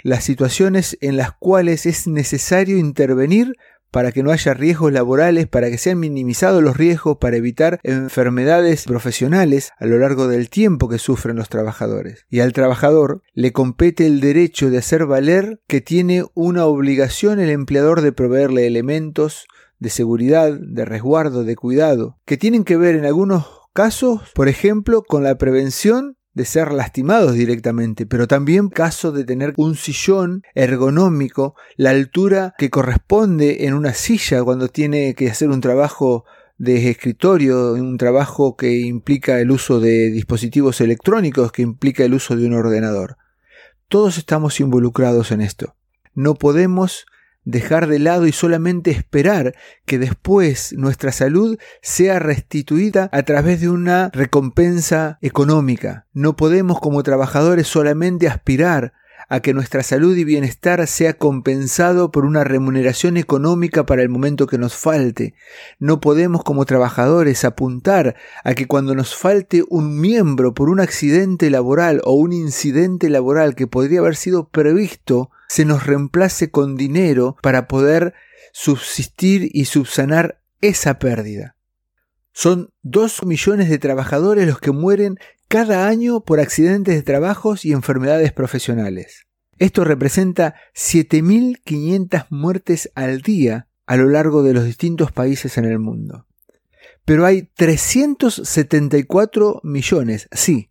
las 0.02 0.24
situaciones 0.24 0.96
en 1.00 1.16
las 1.16 1.32
cuales 1.32 1.86
es 1.86 2.06
necesario 2.06 2.78
intervenir 2.78 3.56
para 3.90 4.12
que 4.12 4.22
no 4.22 4.30
haya 4.30 4.54
riesgos 4.54 4.92
laborales, 4.92 5.46
para 5.46 5.70
que 5.70 5.78
sean 5.78 5.98
minimizados 5.98 6.62
los 6.62 6.76
riesgos, 6.76 7.18
para 7.18 7.36
evitar 7.36 7.80
enfermedades 7.82 8.84
profesionales 8.84 9.72
a 9.78 9.86
lo 9.86 9.98
largo 9.98 10.28
del 10.28 10.50
tiempo 10.50 10.88
que 10.88 10.98
sufren 10.98 11.36
los 11.36 11.48
trabajadores. 11.48 12.26
Y 12.28 12.40
al 12.40 12.52
trabajador 12.52 13.22
le 13.34 13.52
compete 13.52 14.06
el 14.06 14.20
derecho 14.20 14.70
de 14.70 14.78
hacer 14.78 15.06
valer 15.06 15.60
que 15.66 15.80
tiene 15.80 16.24
una 16.34 16.66
obligación 16.66 17.40
el 17.40 17.50
empleador 17.50 18.00
de 18.00 18.12
proveerle 18.12 18.66
elementos 18.66 19.46
de 19.78 19.90
seguridad, 19.90 20.52
de 20.52 20.84
resguardo, 20.84 21.42
de 21.42 21.56
cuidado, 21.56 22.18
que 22.26 22.36
tienen 22.36 22.64
que 22.64 22.76
ver 22.76 22.94
en 22.94 23.06
algunos 23.06 23.46
casos, 23.72 24.22
por 24.34 24.48
ejemplo, 24.48 25.02
con 25.02 25.24
la 25.24 25.38
prevención 25.38 26.16
de 26.32 26.44
ser 26.44 26.72
lastimados 26.72 27.34
directamente, 27.34 28.06
pero 28.06 28.28
también 28.28 28.68
caso 28.68 29.12
de 29.12 29.24
tener 29.24 29.52
un 29.56 29.74
sillón 29.74 30.42
ergonómico, 30.54 31.54
la 31.76 31.90
altura 31.90 32.54
que 32.56 32.70
corresponde 32.70 33.66
en 33.66 33.74
una 33.74 33.94
silla 33.94 34.42
cuando 34.44 34.68
tiene 34.68 35.14
que 35.14 35.28
hacer 35.28 35.48
un 35.48 35.60
trabajo 35.60 36.24
de 36.56 36.90
escritorio, 36.90 37.72
un 37.72 37.96
trabajo 37.96 38.56
que 38.56 38.80
implica 38.80 39.40
el 39.40 39.50
uso 39.50 39.80
de 39.80 40.10
dispositivos 40.10 40.80
electrónicos, 40.80 41.52
que 41.52 41.62
implica 41.62 42.04
el 42.04 42.14
uso 42.14 42.36
de 42.36 42.46
un 42.46 42.54
ordenador. 42.54 43.16
Todos 43.88 44.18
estamos 44.18 44.60
involucrados 44.60 45.32
en 45.32 45.40
esto. 45.40 45.74
No 46.14 46.34
podemos 46.34 47.06
dejar 47.44 47.86
de 47.86 47.98
lado 47.98 48.26
y 48.26 48.32
solamente 48.32 48.90
esperar 48.90 49.54
que 49.86 49.98
después 49.98 50.74
nuestra 50.76 51.12
salud 51.12 51.58
sea 51.82 52.18
restituida 52.18 53.08
a 53.12 53.22
través 53.22 53.60
de 53.60 53.68
una 53.68 54.10
recompensa 54.12 55.18
económica. 55.22 56.06
No 56.12 56.36
podemos 56.36 56.80
como 56.80 57.02
trabajadores 57.02 57.66
solamente 57.66 58.28
aspirar 58.28 58.92
a 59.30 59.40
que 59.40 59.54
nuestra 59.54 59.84
salud 59.84 60.16
y 60.16 60.24
bienestar 60.24 60.86
sea 60.88 61.14
compensado 61.14 62.10
por 62.10 62.24
una 62.24 62.42
remuneración 62.42 63.16
económica 63.16 63.86
para 63.86 64.02
el 64.02 64.08
momento 64.08 64.48
que 64.48 64.58
nos 64.58 64.74
falte. 64.74 65.34
No 65.78 66.00
podemos 66.00 66.42
como 66.42 66.66
trabajadores 66.66 67.44
apuntar 67.44 68.16
a 68.42 68.54
que 68.54 68.66
cuando 68.66 68.96
nos 68.96 69.14
falte 69.14 69.62
un 69.68 70.00
miembro 70.00 70.52
por 70.52 70.68
un 70.68 70.80
accidente 70.80 71.48
laboral 71.48 72.02
o 72.04 72.14
un 72.14 72.32
incidente 72.32 73.08
laboral 73.08 73.54
que 73.54 73.68
podría 73.68 74.00
haber 74.00 74.16
sido 74.16 74.48
previsto, 74.48 75.30
se 75.48 75.64
nos 75.64 75.86
reemplace 75.86 76.50
con 76.50 76.74
dinero 76.74 77.36
para 77.40 77.68
poder 77.68 78.14
subsistir 78.52 79.48
y 79.52 79.66
subsanar 79.66 80.42
esa 80.60 80.98
pérdida. 80.98 81.54
Son 82.32 82.70
dos 82.82 83.24
millones 83.24 83.68
de 83.70 83.78
trabajadores 83.78 84.48
los 84.48 84.58
que 84.58 84.72
mueren 84.72 85.18
cada 85.50 85.86
año 85.88 86.20
por 86.20 86.38
accidentes 86.38 86.94
de 86.94 87.02
trabajos 87.02 87.64
y 87.64 87.72
enfermedades 87.72 88.32
profesionales. 88.32 89.26
Esto 89.58 89.82
representa 89.82 90.54
7.500 90.76 92.28
muertes 92.30 92.88
al 92.94 93.20
día 93.20 93.66
a 93.84 93.96
lo 93.96 94.08
largo 94.08 94.44
de 94.44 94.54
los 94.54 94.64
distintos 94.64 95.10
países 95.10 95.58
en 95.58 95.64
el 95.64 95.80
mundo. 95.80 96.28
Pero 97.04 97.26
hay 97.26 97.50
374 97.56 99.60
millones, 99.64 100.28
sí, 100.30 100.70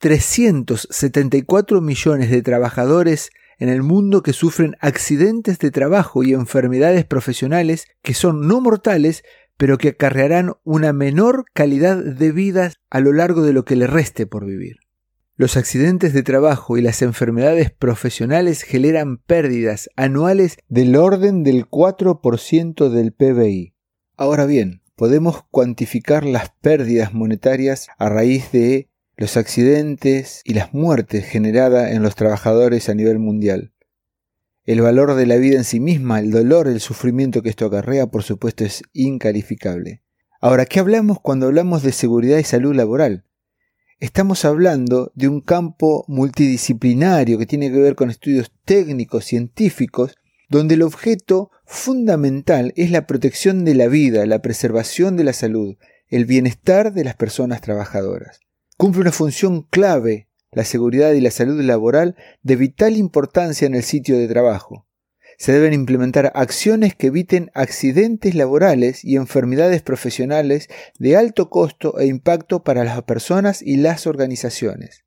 374 0.00 1.80
millones 1.80 2.30
de 2.30 2.42
trabajadores 2.42 3.30
en 3.58 3.70
el 3.70 3.82
mundo 3.82 4.22
que 4.22 4.34
sufren 4.34 4.76
accidentes 4.80 5.58
de 5.58 5.70
trabajo 5.70 6.24
y 6.24 6.34
enfermedades 6.34 7.06
profesionales 7.06 7.86
que 8.02 8.12
son 8.12 8.46
no 8.46 8.60
mortales 8.60 9.24
pero 9.60 9.76
que 9.76 9.88
acarrearán 9.88 10.54
una 10.64 10.94
menor 10.94 11.44
calidad 11.52 12.02
de 12.02 12.32
vida 12.32 12.72
a 12.88 12.98
lo 13.00 13.12
largo 13.12 13.42
de 13.42 13.52
lo 13.52 13.66
que 13.66 13.76
le 13.76 13.86
reste 13.86 14.26
por 14.26 14.46
vivir. 14.46 14.78
Los 15.36 15.58
accidentes 15.58 16.14
de 16.14 16.22
trabajo 16.22 16.78
y 16.78 16.80
las 16.80 17.02
enfermedades 17.02 17.70
profesionales 17.70 18.62
generan 18.62 19.18
pérdidas 19.18 19.90
anuales 19.96 20.56
del 20.68 20.96
orden 20.96 21.42
del 21.42 21.68
4% 21.68 22.88
del 22.88 23.12
PBI. 23.12 23.74
Ahora 24.16 24.46
bien, 24.46 24.80
podemos 24.96 25.42
cuantificar 25.50 26.24
las 26.24 26.52
pérdidas 26.62 27.12
monetarias 27.12 27.88
a 27.98 28.08
raíz 28.08 28.52
de 28.52 28.88
los 29.18 29.36
accidentes 29.36 30.40
y 30.46 30.54
las 30.54 30.72
muertes 30.72 31.26
generadas 31.26 31.92
en 31.92 32.02
los 32.02 32.14
trabajadores 32.14 32.88
a 32.88 32.94
nivel 32.94 33.18
mundial. 33.18 33.74
El 34.70 34.82
valor 34.82 35.16
de 35.16 35.26
la 35.26 35.34
vida 35.34 35.56
en 35.56 35.64
sí 35.64 35.80
misma, 35.80 36.20
el 36.20 36.30
dolor, 36.30 36.68
el 36.68 36.78
sufrimiento 36.78 37.42
que 37.42 37.48
esto 37.48 37.66
acarrea, 37.66 38.06
por 38.06 38.22
supuesto, 38.22 38.64
es 38.64 38.84
incalificable. 38.92 40.04
Ahora, 40.40 40.64
¿qué 40.64 40.78
hablamos 40.78 41.18
cuando 41.20 41.46
hablamos 41.46 41.82
de 41.82 41.90
seguridad 41.90 42.38
y 42.38 42.44
salud 42.44 42.72
laboral? 42.72 43.24
Estamos 43.98 44.44
hablando 44.44 45.10
de 45.16 45.26
un 45.26 45.40
campo 45.40 46.04
multidisciplinario 46.06 47.36
que 47.36 47.46
tiene 47.46 47.72
que 47.72 47.80
ver 47.80 47.96
con 47.96 48.10
estudios 48.10 48.52
técnicos, 48.64 49.24
científicos, 49.24 50.14
donde 50.48 50.74
el 50.74 50.82
objeto 50.82 51.50
fundamental 51.66 52.72
es 52.76 52.92
la 52.92 53.08
protección 53.08 53.64
de 53.64 53.74
la 53.74 53.88
vida, 53.88 54.24
la 54.24 54.40
preservación 54.40 55.16
de 55.16 55.24
la 55.24 55.32
salud, 55.32 55.78
el 56.06 56.26
bienestar 56.26 56.92
de 56.92 57.02
las 57.02 57.16
personas 57.16 57.60
trabajadoras. 57.60 58.38
Cumple 58.76 59.00
una 59.00 59.10
función 59.10 59.62
clave 59.62 60.29
la 60.52 60.64
seguridad 60.64 61.12
y 61.12 61.20
la 61.20 61.30
salud 61.30 61.60
laboral 61.62 62.16
de 62.42 62.56
vital 62.56 62.96
importancia 62.96 63.66
en 63.66 63.74
el 63.74 63.82
sitio 63.82 64.18
de 64.18 64.28
trabajo. 64.28 64.86
Se 65.38 65.52
deben 65.52 65.72
implementar 65.72 66.32
acciones 66.34 66.94
que 66.94 67.06
eviten 67.06 67.50
accidentes 67.54 68.34
laborales 68.34 69.04
y 69.04 69.16
enfermedades 69.16 69.80
profesionales 69.80 70.68
de 70.98 71.16
alto 71.16 71.48
costo 71.48 71.98
e 71.98 72.06
impacto 72.06 72.62
para 72.62 72.84
las 72.84 73.02
personas 73.04 73.62
y 73.62 73.76
las 73.76 74.06
organizaciones. 74.06 75.04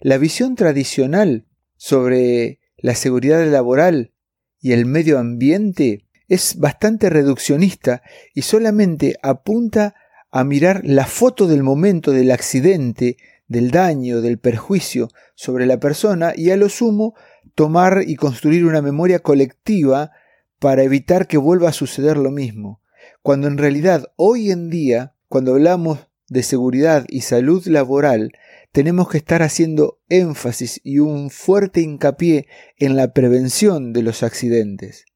La 0.00 0.18
visión 0.18 0.56
tradicional 0.56 1.46
sobre 1.76 2.60
la 2.76 2.94
seguridad 2.94 3.46
laboral 3.46 4.12
y 4.60 4.72
el 4.72 4.84
medio 4.84 5.18
ambiente 5.18 6.06
es 6.28 6.58
bastante 6.58 7.08
reduccionista 7.10 8.02
y 8.34 8.42
solamente 8.42 9.16
apunta 9.22 9.94
a 10.30 10.44
mirar 10.44 10.82
la 10.84 11.06
foto 11.06 11.46
del 11.46 11.62
momento 11.62 12.12
del 12.12 12.30
accidente 12.30 13.16
del 13.50 13.72
daño, 13.72 14.20
del 14.20 14.38
perjuicio 14.38 15.08
sobre 15.34 15.66
la 15.66 15.80
persona 15.80 16.32
y 16.36 16.50
a 16.50 16.56
lo 16.56 16.68
sumo 16.68 17.14
tomar 17.56 18.04
y 18.06 18.14
construir 18.14 18.64
una 18.64 18.80
memoria 18.80 19.18
colectiva 19.18 20.12
para 20.60 20.84
evitar 20.84 21.26
que 21.26 21.36
vuelva 21.36 21.70
a 21.70 21.72
suceder 21.72 22.16
lo 22.16 22.30
mismo. 22.30 22.80
Cuando 23.22 23.48
en 23.48 23.58
realidad 23.58 24.12
hoy 24.14 24.52
en 24.52 24.70
día, 24.70 25.14
cuando 25.28 25.52
hablamos 25.54 25.98
de 26.28 26.44
seguridad 26.44 27.04
y 27.08 27.22
salud 27.22 27.66
laboral, 27.66 28.30
tenemos 28.70 29.08
que 29.08 29.18
estar 29.18 29.42
haciendo 29.42 29.98
énfasis 30.08 30.80
y 30.84 31.00
un 31.00 31.28
fuerte 31.28 31.80
hincapié 31.80 32.46
en 32.76 32.94
la 32.94 33.12
prevención 33.12 33.92
de 33.92 34.04
los 34.04 34.22
accidentes. 34.22 35.06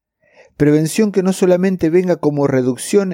Prevención 0.57 1.11
que 1.11 1.21
no 1.21 1.33
solamente 1.33 1.89
venga 1.89 2.15
como 2.15 2.47
reducción 2.47 3.13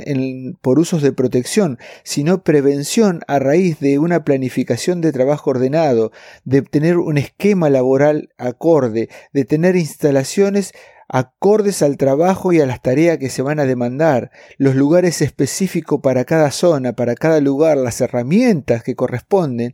por 0.62 0.78
usos 0.78 1.02
de 1.02 1.12
protección, 1.12 1.80
sino 2.04 2.44
prevención 2.44 3.22
a 3.28 3.40
raíz 3.40 3.80
de 3.80 3.98
una 3.98 4.24
planificación 4.24 5.02
de 5.02 5.12
trabajo 5.12 5.50
ordenado, 5.50 6.12
de 6.46 6.62
tener 6.62 6.98
un 6.98 7.18
esquema 7.18 7.72
laboral 7.72 8.30
acorde, 8.38 9.10
de 9.34 9.46
tener 9.46 9.76
instalaciones 9.76 10.74
acordes 11.12 11.82
al 11.82 11.98
trabajo 11.98 12.54
y 12.54 12.62
a 12.62 12.66
las 12.66 12.82
tareas 12.82 13.18
que 13.18 13.30
se 13.30 13.42
van 13.42 13.60
a 13.60 13.66
demandar, 13.66 14.32
los 14.58 14.76
lugares 14.76 15.22
específicos 15.22 16.00
para 16.02 16.26
cada 16.26 16.52
zona, 16.52 16.94
para 16.94 17.16
cada 17.16 17.42
lugar, 17.42 17.76
las 17.78 18.00
herramientas 18.02 18.84
que 18.84 18.96
corresponden 18.96 19.74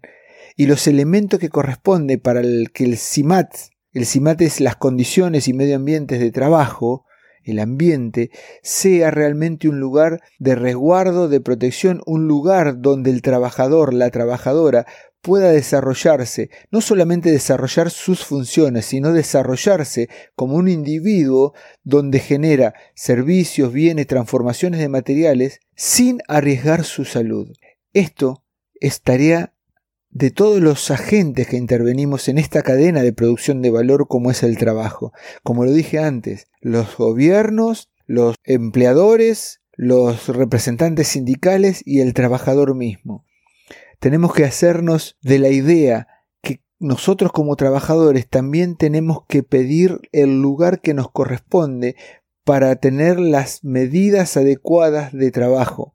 y 0.56 0.65
los 0.65 0.88
elementos 0.88 1.39
que 1.39 1.49
corresponden 1.49 2.19
para 2.19 2.39
el 2.39 2.71
que 2.71 2.86
el 2.86 2.97
CIMAT, 2.97 3.53
el 3.91 4.06
CIMAT 4.06 4.41
es 4.41 4.62
las 4.62 4.77
condiciones 4.77 5.47
y 5.47 5.53
medio 5.53 5.75
ambientes 5.75 6.19
de 6.19 6.32
trabajo, 6.32 7.07
el 7.51 7.60
ambiente, 7.60 8.31
sea 8.62 9.12
realmente 9.12 9.67
un 9.67 9.79
lugar 9.79 10.21
de 10.39 10.55
resguardo, 10.55 11.27
de 11.27 11.41
protección, 11.41 12.01
un 12.05 12.27
lugar 12.27 12.81
donde 12.81 13.12
el 13.12 13.21
trabajador, 13.21 13.93
la 13.93 14.10
trabajadora, 14.10 14.86
pueda 15.21 15.51
desarrollarse, 15.51 16.49
no 16.71 16.79
solamente 16.79 17.31
desarrollar 17.31 17.89
sus 17.89 18.23
funciones, 18.23 18.86
sino 18.86 19.12
desarrollarse 19.12 20.10
como 20.36 20.55
un 20.55 20.69
individuo 20.69 21.53
donde 21.83 22.19
genera 22.19 22.75
servicios, 22.95 23.73
bienes, 23.73 24.07
transformaciones 24.07 24.79
de 24.79 24.89
materiales 24.89 25.60
sin 25.75 26.19
arriesgar 26.27 26.86
su 26.86 27.03
salud. 27.03 27.51
Esto 27.93 28.45
es 28.79 29.01
tarea 29.01 29.53
de 30.17 30.32
todos 30.32 30.60
los 30.60 30.89
agentes 30.89 31.45
que 31.45 31.58
intervenimos 31.58 32.27
en 32.27 32.39
esta 32.39 32.63
cadena 32.63 33.03
de 33.03 33.13
producción 33.13 33.62
de 33.62 33.69
valor 33.69 34.08
como 34.08 34.32
es 34.32 34.41
el 34.41 34.58
trabajo. 34.58 35.13
Como 35.43 35.63
lo 35.63 35.71
dije 35.71 35.99
antes, 35.99 36.47
los 36.60 36.97
gobiernos, 36.97 37.91
los 38.08 38.36
empleadores, 38.43 39.62
los 39.73 40.27
representantes 40.30 41.10
sindicales 41.10 41.84
y 41.86 41.99
el 41.99 42.15
trabajador 42.15 42.73
mismo. 42.73 43.25
Tenemos 43.99 44.34
que 44.34 44.43
hacernos 44.43 45.17
de 45.21 45.38
la 45.38 45.49
idea 45.49 46.08
que 46.41 46.63
nosotros 46.80 47.32
como 47.32 47.56
trabajadores 47.56 48.27
también 48.27 48.75
tenemos 48.75 49.19
que 49.27 49.43
pedir 49.43 49.99
el 50.13 50.41
lugar 50.41 50.82
que 50.82 50.95
nos 50.95 51.12
corresponde 51.12 51.95
para 52.43 52.75
tener 52.77 53.19
las 53.19 53.63
medidas 53.63 54.36
adecuadas 54.36 55.13
de 55.13 55.30
trabajo 55.30 55.93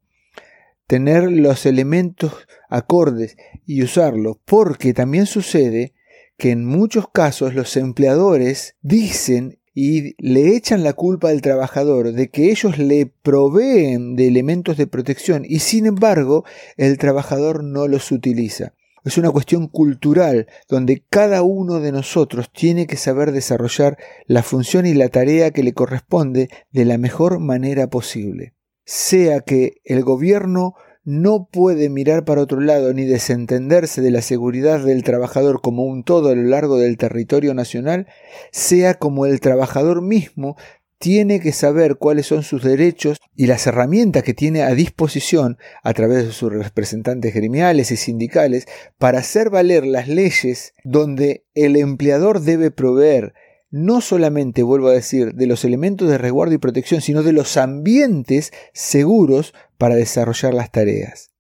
tener 0.86 1.30
los 1.30 1.66
elementos 1.66 2.46
acordes 2.68 3.36
y 3.66 3.82
usarlos, 3.82 4.36
porque 4.44 4.94
también 4.94 5.26
sucede 5.26 5.94
que 6.36 6.50
en 6.50 6.64
muchos 6.64 7.08
casos 7.08 7.54
los 7.54 7.76
empleadores 7.76 8.76
dicen 8.82 9.58
y 9.74 10.14
le 10.22 10.54
echan 10.54 10.84
la 10.84 10.92
culpa 10.92 11.30
al 11.30 11.40
trabajador 11.40 12.12
de 12.12 12.28
que 12.28 12.50
ellos 12.50 12.78
le 12.78 13.06
proveen 13.06 14.16
de 14.16 14.28
elementos 14.28 14.76
de 14.76 14.86
protección 14.86 15.44
y 15.46 15.60
sin 15.60 15.86
embargo 15.86 16.44
el 16.76 16.98
trabajador 16.98 17.64
no 17.64 17.88
los 17.88 18.12
utiliza. 18.12 18.74
Es 19.04 19.18
una 19.18 19.30
cuestión 19.30 19.68
cultural 19.68 20.46
donde 20.68 21.04
cada 21.08 21.42
uno 21.42 21.80
de 21.80 21.90
nosotros 21.90 22.52
tiene 22.52 22.86
que 22.86 22.96
saber 22.96 23.32
desarrollar 23.32 23.98
la 24.26 24.42
función 24.42 24.86
y 24.86 24.94
la 24.94 25.08
tarea 25.08 25.50
que 25.50 25.62
le 25.62 25.72
corresponde 25.72 26.50
de 26.70 26.84
la 26.84 26.98
mejor 26.98 27.40
manera 27.40 27.88
posible 27.88 28.54
sea 28.84 29.40
que 29.40 29.80
el 29.84 30.02
gobierno 30.02 30.74
no 31.04 31.48
puede 31.50 31.88
mirar 31.88 32.24
para 32.24 32.42
otro 32.42 32.60
lado 32.60 32.92
ni 32.94 33.04
desentenderse 33.04 34.00
de 34.02 34.12
la 34.12 34.22
seguridad 34.22 34.84
del 34.84 35.02
trabajador 35.02 35.60
como 35.60 35.84
un 35.84 36.04
todo 36.04 36.28
a 36.28 36.34
lo 36.34 36.42
largo 36.42 36.78
del 36.78 36.96
territorio 36.96 37.54
nacional, 37.54 38.06
sea 38.52 38.94
como 38.94 39.26
el 39.26 39.40
trabajador 39.40 40.00
mismo 40.00 40.56
tiene 41.02 41.40
que 41.40 41.50
saber 41.50 41.96
cuáles 41.96 42.26
son 42.26 42.44
sus 42.44 42.62
derechos 42.62 43.18
y 43.34 43.48
las 43.48 43.66
herramientas 43.66 44.22
que 44.22 44.34
tiene 44.34 44.62
a 44.62 44.72
disposición 44.72 45.58
a 45.82 45.94
través 45.94 46.24
de 46.24 46.30
sus 46.30 46.52
representantes 46.52 47.34
gremiales 47.34 47.90
y 47.90 47.96
sindicales 47.96 48.68
para 48.98 49.18
hacer 49.18 49.50
valer 49.50 49.84
las 49.84 50.06
leyes 50.06 50.74
donde 50.84 51.44
el 51.54 51.74
empleador 51.74 52.40
debe 52.42 52.70
proveer 52.70 53.34
no 53.72 54.02
solamente, 54.02 54.62
vuelvo 54.62 54.88
a 54.88 54.92
decir, 54.92 55.34
de 55.34 55.46
los 55.46 55.64
elementos 55.64 56.08
de 56.08 56.18
resguardo 56.18 56.54
y 56.54 56.58
protección, 56.58 57.00
sino 57.00 57.22
de 57.22 57.32
los 57.32 57.56
ambientes 57.56 58.52
seguros 58.72 59.54
para 59.78 59.96
desarrollar 59.96 60.54
las 60.54 60.70
tareas. 60.70 61.30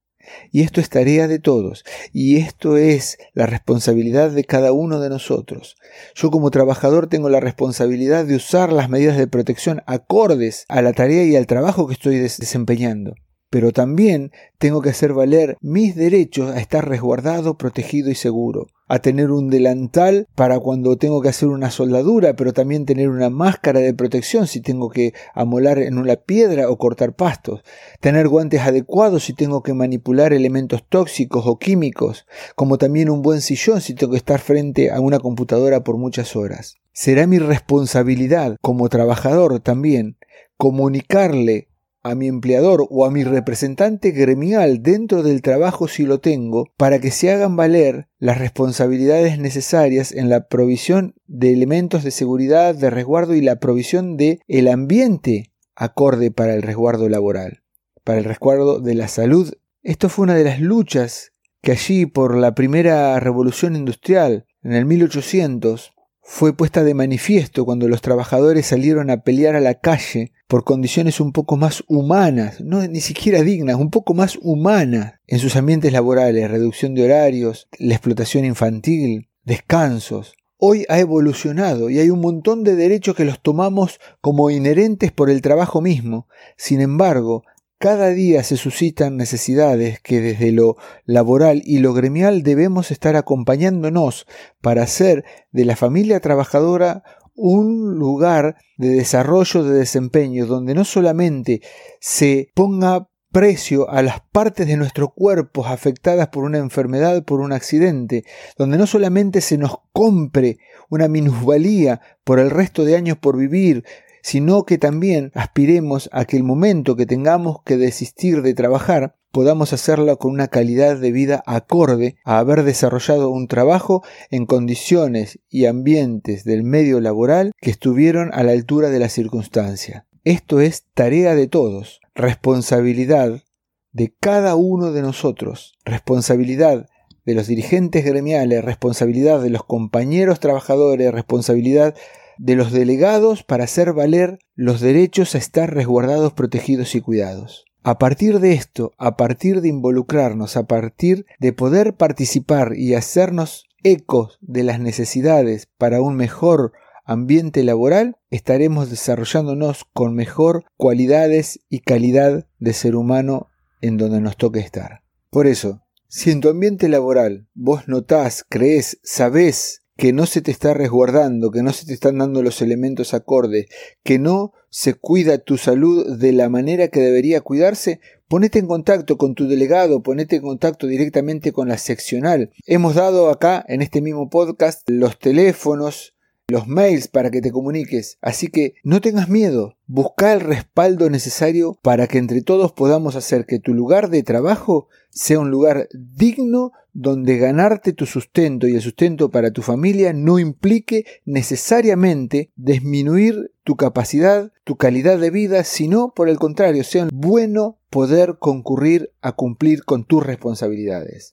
Y 0.50 0.62
esto 0.62 0.80
es 0.80 0.88
tarea 0.88 1.28
de 1.28 1.38
todos, 1.38 1.84
y 2.12 2.38
esto 2.38 2.78
es 2.78 3.18
la 3.34 3.44
responsabilidad 3.44 4.30
de 4.30 4.44
cada 4.44 4.72
uno 4.72 4.98
de 4.98 5.10
nosotros. 5.10 5.76
Yo 6.14 6.30
como 6.30 6.50
trabajador 6.50 7.06
tengo 7.06 7.28
la 7.28 7.40
responsabilidad 7.40 8.24
de 8.24 8.36
usar 8.36 8.72
las 8.72 8.88
medidas 8.88 9.18
de 9.18 9.26
protección 9.26 9.82
acordes 9.86 10.64
a 10.68 10.80
la 10.80 10.94
tarea 10.94 11.24
y 11.24 11.36
al 11.36 11.46
trabajo 11.46 11.86
que 11.86 11.92
estoy 11.92 12.16
desempeñando 12.18 13.14
pero 13.52 13.70
también 13.70 14.32
tengo 14.56 14.80
que 14.80 14.88
hacer 14.88 15.12
valer 15.12 15.58
mis 15.60 15.94
derechos 15.94 16.50
a 16.50 16.58
estar 16.58 16.88
resguardado, 16.88 17.58
protegido 17.58 18.10
y 18.10 18.14
seguro, 18.14 18.68
a 18.88 19.00
tener 19.00 19.30
un 19.30 19.50
delantal 19.50 20.26
para 20.34 20.58
cuando 20.58 20.96
tengo 20.96 21.20
que 21.20 21.28
hacer 21.28 21.50
una 21.50 21.70
soldadura, 21.70 22.34
pero 22.34 22.54
también 22.54 22.86
tener 22.86 23.10
una 23.10 23.28
máscara 23.28 23.80
de 23.80 23.92
protección 23.92 24.46
si 24.46 24.62
tengo 24.62 24.88
que 24.88 25.12
amolar 25.34 25.80
en 25.80 25.98
una 25.98 26.16
piedra 26.16 26.70
o 26.70 26.78
cortar 26.78 27.12
pastos, 27.14 27.62
tener 28.00 28.26
guantes 28.26 28.62
adecuados 28.62 29.24
si 29.24 29.34
tengo 29.34 29.62
que 29.62 29.74
manipular 29.74 30.32
elementos 30.32 30.82
tóxicos 30.88 31.44
o 31.46 31.58
químicos, 31.58 32.24
como 32.56 32.78
también 32.78 33.10
un 33.10 33.20
buen 33.20 33.42
sillón 33.42 33.82
si 33.82 33.92
tengo 33.92 34.12
que 34.12 34.16
estar 34.16 34.40
frente 34.40 34.90
a 34.90 34.98
una 35.00 35.18
computadora 35.18 35.84
por 35.84 35.98
muchas 35.98 36.36
horas. 36.36 36.76
Será 36.94 37.26
mi 37.26 37.38
responsabilidad 37.38 38.56
como 38.62 38.88
trabajador 38.88 39.60
también 39.60 40.16
comunicarle 40.56 41.68
a 42.02 42.14
mi 42.14 42.28
empleador 42.28 42.86
o 42.90 43.04
a 43.04 43.10
mi 43.10 43.24
representante 43.24 44.10
gremial 44.10 44.82
dentro 44.82 45.22
del 45.22 45.42
trabajo 45.42 45.88
si 45.88 46.04
lo 46.04 46.20
tengo, 46.20 46.66
para 46.76 47.00
que 47.00 47.10
se 47.10 47.30
hagan 47.30 47.56
valer 47.56 48.08
las 48.18 48.38
responsabilidades 48.38 49.38
necesarias 49.38 50.12
en 50.12 50.28
la 50.28 50.48
provisión 50.48 51.14
de 51.26 51.52
elementos 51.52 52.02
de 52.04 52.10
seguridad, 52.10 52.74
de 52.74 52.90
resguardo 52.90 53.34
y 53.34 53.40
la 53.40 53.56
provisión 53.56 54.16
de 54.16 54.40
el 54.48 54.68
ambiente 54.68 55.52
acorde 55.74 56.30
para 56.30 56.54
el 56.54 56.62
resguardo 56.62 57.08
laboral, 57.08 57.62
para 58.04 58.18
el 58.18 58.24
resguardo 58.24 58.80
de 58.80 58.94
la 58.94 59.08
salud. 59.08 59.52
Esto 59.82 60.08
fue 60.08 60.24
una 60.24 60.34
de 60.34 60.44
las 60.44 60.60
luchas 60.60 61.32
que 61.62 61.72
allí 61.72 62.06
por 62.06 62.36
la 62.36 62.54
primera 62.54 63.18
revolución 63.20 63.76
industrial 63.76 64.46
en 64.62 64.72
el 64.72 64.84
1800 64.84 65.92
fue 66.34 66.56
puesta 66.56 66.82
de 66.82 66.94
manifiesto 66.94 67.66
cuando 67.66 67.88
los 67.88 68.00
trabajadores 68.00 68.64
salieron 68.64 69.10
a 69.10 69.18
pelear 69.18 69.54
a 69.54 69.60
la 69.60 69.74
calle 69.74 70.32
por 70.48 70.64
condiciones 70.64 71.20
un 71.20 71.30
poco 71.30 71.58
más 71.58 71.84
humanas, 71.88 72.62
no 72.62 72.80
ni 72.88 73.02
siquiera 73.02 73.42
dignas, 73.42 73.76
un 73.76 73.90
poco 73.90 74.14
más 74.14 74.38
humanas 74.40 75.20
en 75.26 75.38
sus 75.38 75.56
ambientes 75.56 75.92
laborales, 75.92 76.50
reducción 76.50 76.94
de 76.94 77.04
horarios, 77.04 77.68
la 77.78 77.92
explotación 77.92 78.46
infantil, 78.46 79.28
descansos. 79.44 80.34
Hoy 80.56 80.86
ha 80.88 81.00
evolucionado 81.00 81.90
y 81.90 81.98
hay 81.98 82.08
un 82.08 82.22
montón 82.22 82.64
de 82.64 82.76
derechos 82.76 83.14
que 83.14 83.26
los 83.26 83.42
tomamos 83.42 84.00
como 84.22 84.48
inherentes 84.48 85.12
por 85.12 85.28
el 85.28 85.42
trabajo 85.42 85.82
mismo. 85.82 86.28
Sin 86.56 86.80
embargo, 86.80 87.44
cada 87.82 88.10
día 88.10 88.44
se 88.44 88.56
suscitan 88.56 89.16
necesidades 89.16 89.98
que 89.98 90.20
desde 90.20 90.52
lo 90.52 90.76
laboral 91.04 91.62
y 91.64 91.78
lo 91.78 91.92
gremial 91.92 92.44
debemos 92.44 92.92
estar 92.92 93.16
acompañándonos 93.16 94.28
para 94.60 94.84
hacer 94.84 95.24
de 95.50 95.64
la 95.64 95.74
familia 95.74 96.20
trabajadora 96.20 97.02
un 97.34 97.98
lugar 97.98 98.54
de 98.76 98.90
desarrollo 98.90 99.64
de 99.64 99.80
desempeño 99.80 100.46
donde 100.46 100.76
no 100.76 100.84
solamente 100.84 101.60
se 101.98 102.50
ponga 102.54 103.08
precio 103.32 103.90
a 103.90 104.02
las 104.02 104.20
partes 104.30 104.68
de 104.68 104.76
nuestro 104.76 105.08
cuerpo 105.08 105.66
afectadas 105.66 106.28
por 106.28 106.44
una 106.44 106.58
enfermedad, 106.58 107.24
por 107.24 107.40
un 107.40 107.50
accidente, 107.50 108.24
donde 108.56 108.78
no 108.78 108.86
solamente 108.86 109.40
se 109.40 109.58
nos 109.58 109.78
compre 109.92 110.58
una 110.88 111.08
minusvalía 111.08 112.00
por 112.22 112.38
el 112.38 112.50
resto 112.50 112.84
de 112.84 112.94
años 112.94 113.18
por 113.18 113.36
vivir, 113.36 113.82
sino 114.22 114.64
que 114.64 114.78
también 114.78 115.32
aspiremos 115.34 116.08
a 116.12 116.24
que 116.24 116.36
el 116.36 116.44
momento 116.44 116.96
que 116.96 117.06
tengamos 117.06 117.58
que 117.64 117.76
desistir 117.76 118.42
de 118.42 118.54
trabajar 118.54 119.16
podamos 119.32 119.72
hacerlo 119.72 120.18
con 120.18 120.32
una 120.32 120.48
calidad 120.48 120.96
de 120.98 121.10
vida 121.10 121.42
acorde 121.46 122.16
a 122.24 122.38
haber 122.38 122.62
desarrollado 122.62 123.30
un 123.30 123.48
trabajo 123.48 124.04
en 124.30 124.46
condiciones 124.46 125.40
y 125.48 125.66
ambientes 125.66 126.44
del 126.44 126.62
medio 126.62 127.00
laboral 127.00 127.52
que 127.60 127.70
estuvieron 127.70 128.30
a 128.32 128.42
la 128.42 128.52
altura 128.52 128.90
de 128.90 128.98
la 128.98 129.08
circunstancia. 129.08 130.06
Esto 130.24 130.60
es 130.60 130.84
tarea 130.94 131.34
de 131.34 131.48
todos, 131.48 132.00
responsabilidad 132.14 133.42
de 133.90 134.14
cada 134.20 134.54
uno 134.54 134.92
de 134.92 135.02
nosotros, 135.02 135.74
responsabilidad 135.84 136.86
de 137.24 137.34
los 137.34 137.46
dirigentes 137.46 138.04
gremiales, 138.04 138.64
responsabilidad 138.64 139.40
de 139.40 139.50
los 139.50 139.64
compañeros 139.64 140.40
trabajadores, 140.40 141.12
responsabilidad 141.12 141.94
de 142.42 142.56
los 142.56 142.72
delegados 142.72 143.44
para 143.44 143.64
hacer 143.64 143.92
valer 143.92 144.40
los 144.56 144.80
derechos 144.80 145.36
a 145.36 145.38
estar 145.38 145.72
resguardados, 145.72 146.32
protegidos 146.32 146.96
y 146.96 147.00
cuidados. 147.00 147.66
A 147.84 147.98
partir 147.98 148.40
de 148.40 148.54
esto, 148.54 148.90
a 148.98 149.16
partir 149.16 149.60
de 149.60 149.68
involucrarnos, 149.68 150.56
a 150.56 150.64
partir 150.64 151.24
de 151.38 151.52
poder 151.52 151.94
participar 151.94 152.76
y 152.76 152.94
hacernos 152.94 153.66
ecos 153.84 154.38
de 154.40 154.64
las 154.64 154.80
necesidades 154.80 155.68
para 155.78 156.02
un 156.02 156.16
mejor 156.16 156.72
ambiente 157.04 157.62
laboral, 157.62 158.16
estaremos 158.30 158.90
desarrollándonos 158.90 159.84
con 159.92 160.16
mejor 160.16 160.64
cualidades 160.76 161.60
y 161.68 161.78
calidad 161.78 162.48
de 162.58 162.72
ser 162.72 162.96
humano 162.96 163.50
en 163.80 163.98
donde 163.98 164.20
nos 164.20 164.36
toque 164.36 164.58
estar. 164.58 165.04
Por 165.30 165.46
eso, 165.46 165.82
si 166.08 166.32
en 166.32 166.40
tu 166.40 166.48
ambiente 166.48 166.88
laboral 166.88 167.46
vos 167.54 167.86
notás, 167.86 168.44
crees, 168.48 168.98
sabés 169.04 169.81
que 169.96 170.12
no 170.12 170.26
se 170.26 170.40
te 170.40 170.50
está 170.50 170.74
resguardando, 170.74 171.50
que 171.50 171.62
no 171.62 171.72
se 171.72 171.86
te 171.86 171.92
están 171.92 172.18
dando 172.18 172.42
los 172.42 172.62
elementos 172.62 173.14
acordes, 173.14 173.66
que 174.02 174.18
no 174.18 174.52
se 174.70 174.94
cuida 174.94 175.38
tu 175.38 175.58
salud 175.58 176.16
de 176.16 176.32
la 176.32 176.48
manera 176.48 176.88
que 176.88 177.00
debería 177.00 177.42
cuidarse, 177.42 178.00
ponete 178.26 178.58
en 178.58 178.66
contacto 178.66 179.18
con 179.18 179.34
tu 179.34 179.46
delegado, 179.46 180.02
ponete 180.02 180.36
en 180.36 180.42
contacto 180.42 180.86
directamente 180.86 181.52
con 181.52 181.68
la 181.68 181.76
seccional. 181.76 182.50
Hemos 182.66 182.94
dado 182.94 183.28
acá 183.28 183.64
en 183.68 183.82
este 183.82 184.00
mismo 184.00 184.30
podcast 184.30 184.88
los 184.88 185.18
teléfonos, 185.18 186.14
los 186.52 186.68
mails 186.68 187.08
para 187.08 187.30
que 187.30 187.40
te 187.40 187.50
comuniques. 187.50 188.18
Así 188.22 188.46
que 188.46 188.74
no 188.84 189.00
tengas 189.00 189.28
miedo, 189.28 189.76
busca 189.86 190.32
el 190.32 190.40
respaldo 190.40 191.10
necesario 191.10 191.78
para 191.82 192.06
que 192.06 192.18
entre 192.18 192.42
todos 192.42 192.72
podamos 192.72 193.16
hacer 193.16 193.46
que 193.46 193.58
tu 193.58 193.74
lugar 193.74 194.10
de 194.10 194.22
trabajo 194.22 194.88
sea 195.10 195.40
un 195.40 195.50
lugar 195.50 195.88
digno 195.92 196.72
donde 196.94 197.38
ganarte 197.38 197.92
tu 197.92 198.06
sustento 198.06 198.66
y 198.68 198.74
el 198.74 198.82
sustento 198.82 199.30
para 199.30 199.50
tu 199.50 199.62
familia 199.62 200.12
no 200.12 200.38
implique 200.38 201.04
necesariamente 201.24 202.50
disminuir 202.54 203.52
tu 203.64 203.76
capacidad, 203.76 204.52
tu 204.64 204.76
calidad 204.76 205.18
de 205.18 205.30
vida, 205.30 205.64
sino 205.64 206.12
por 206.14 206.28
el 206.28 206.38
contrario, 206.38 206.84
sea 206.84 207.08
bueno 207.12 207.78
poder 207.90 208.36
concurrir 208.38 209.12
a 209.22 209.32
cumplir 209.32 209.84
con 209.84 210.04
tus 210.04 210.24
responsabilidades. 210.24 211.32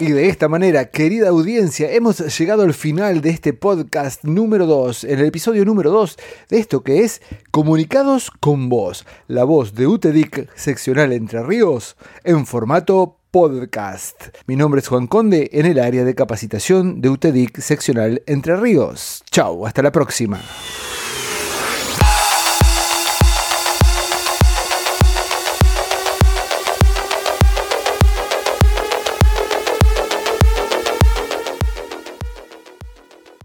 Y 0.00 0.12
de 0.12 0.30
esta 0.30 0.48
manera, 0.48 0.86
querida 0.86 1.28
audiencia, 1.28 1.92
hemos 1.92 2.38
llegado 2.38 2.62
al 2.62 2.72
final 2.72 3.20
de 3.20 3.28
este 3.28 3.52
podcast 3.52 4.24
número 4.24 4.64
2, 4.64 5.04
en 5.04 5.18
el 5.18 5.26
episodio 5.26 5.62
número 5.66 5.90
2 5.90 6.16
de 6.48 6.58
esto 6.58 6.82
que 6.82 7.04
es 7.04 7.20
Comunicados 7.50 8.30
con 8.30 8.70
Voz, 8.70 9.04
la 9.28 9.44
voz 9.44 9.74
de 9.74 9.86
UTEDIC 9.86 10.48
seccional 10.56 11.12
Entre 11.12 11.42
Ríos 11.42 11.98
en 12.24 12.46
formato 12.46 13.18
podcast. 13.30 14.28
Mi 14.46 14.56
nombre 14.56 14.80
es 14.80 14.88
Juan 14.88 15.06
Conde 15.06 15.50
en 15.52 15.66
el 15.66 15.78
área 15.78 16.02
de 16.02 16.14
capacitación 16.14 17.02
de 17.02 17.10
UTEDIC 17.10 17.60
seccional 17.60 18.22
Entre 18.24 18.56
Ríos. 18.56 19.22
Chao, 19.30 19.66
hasta 19.66 19.82
la 19.82 19.92
próxima. 19.92 20.40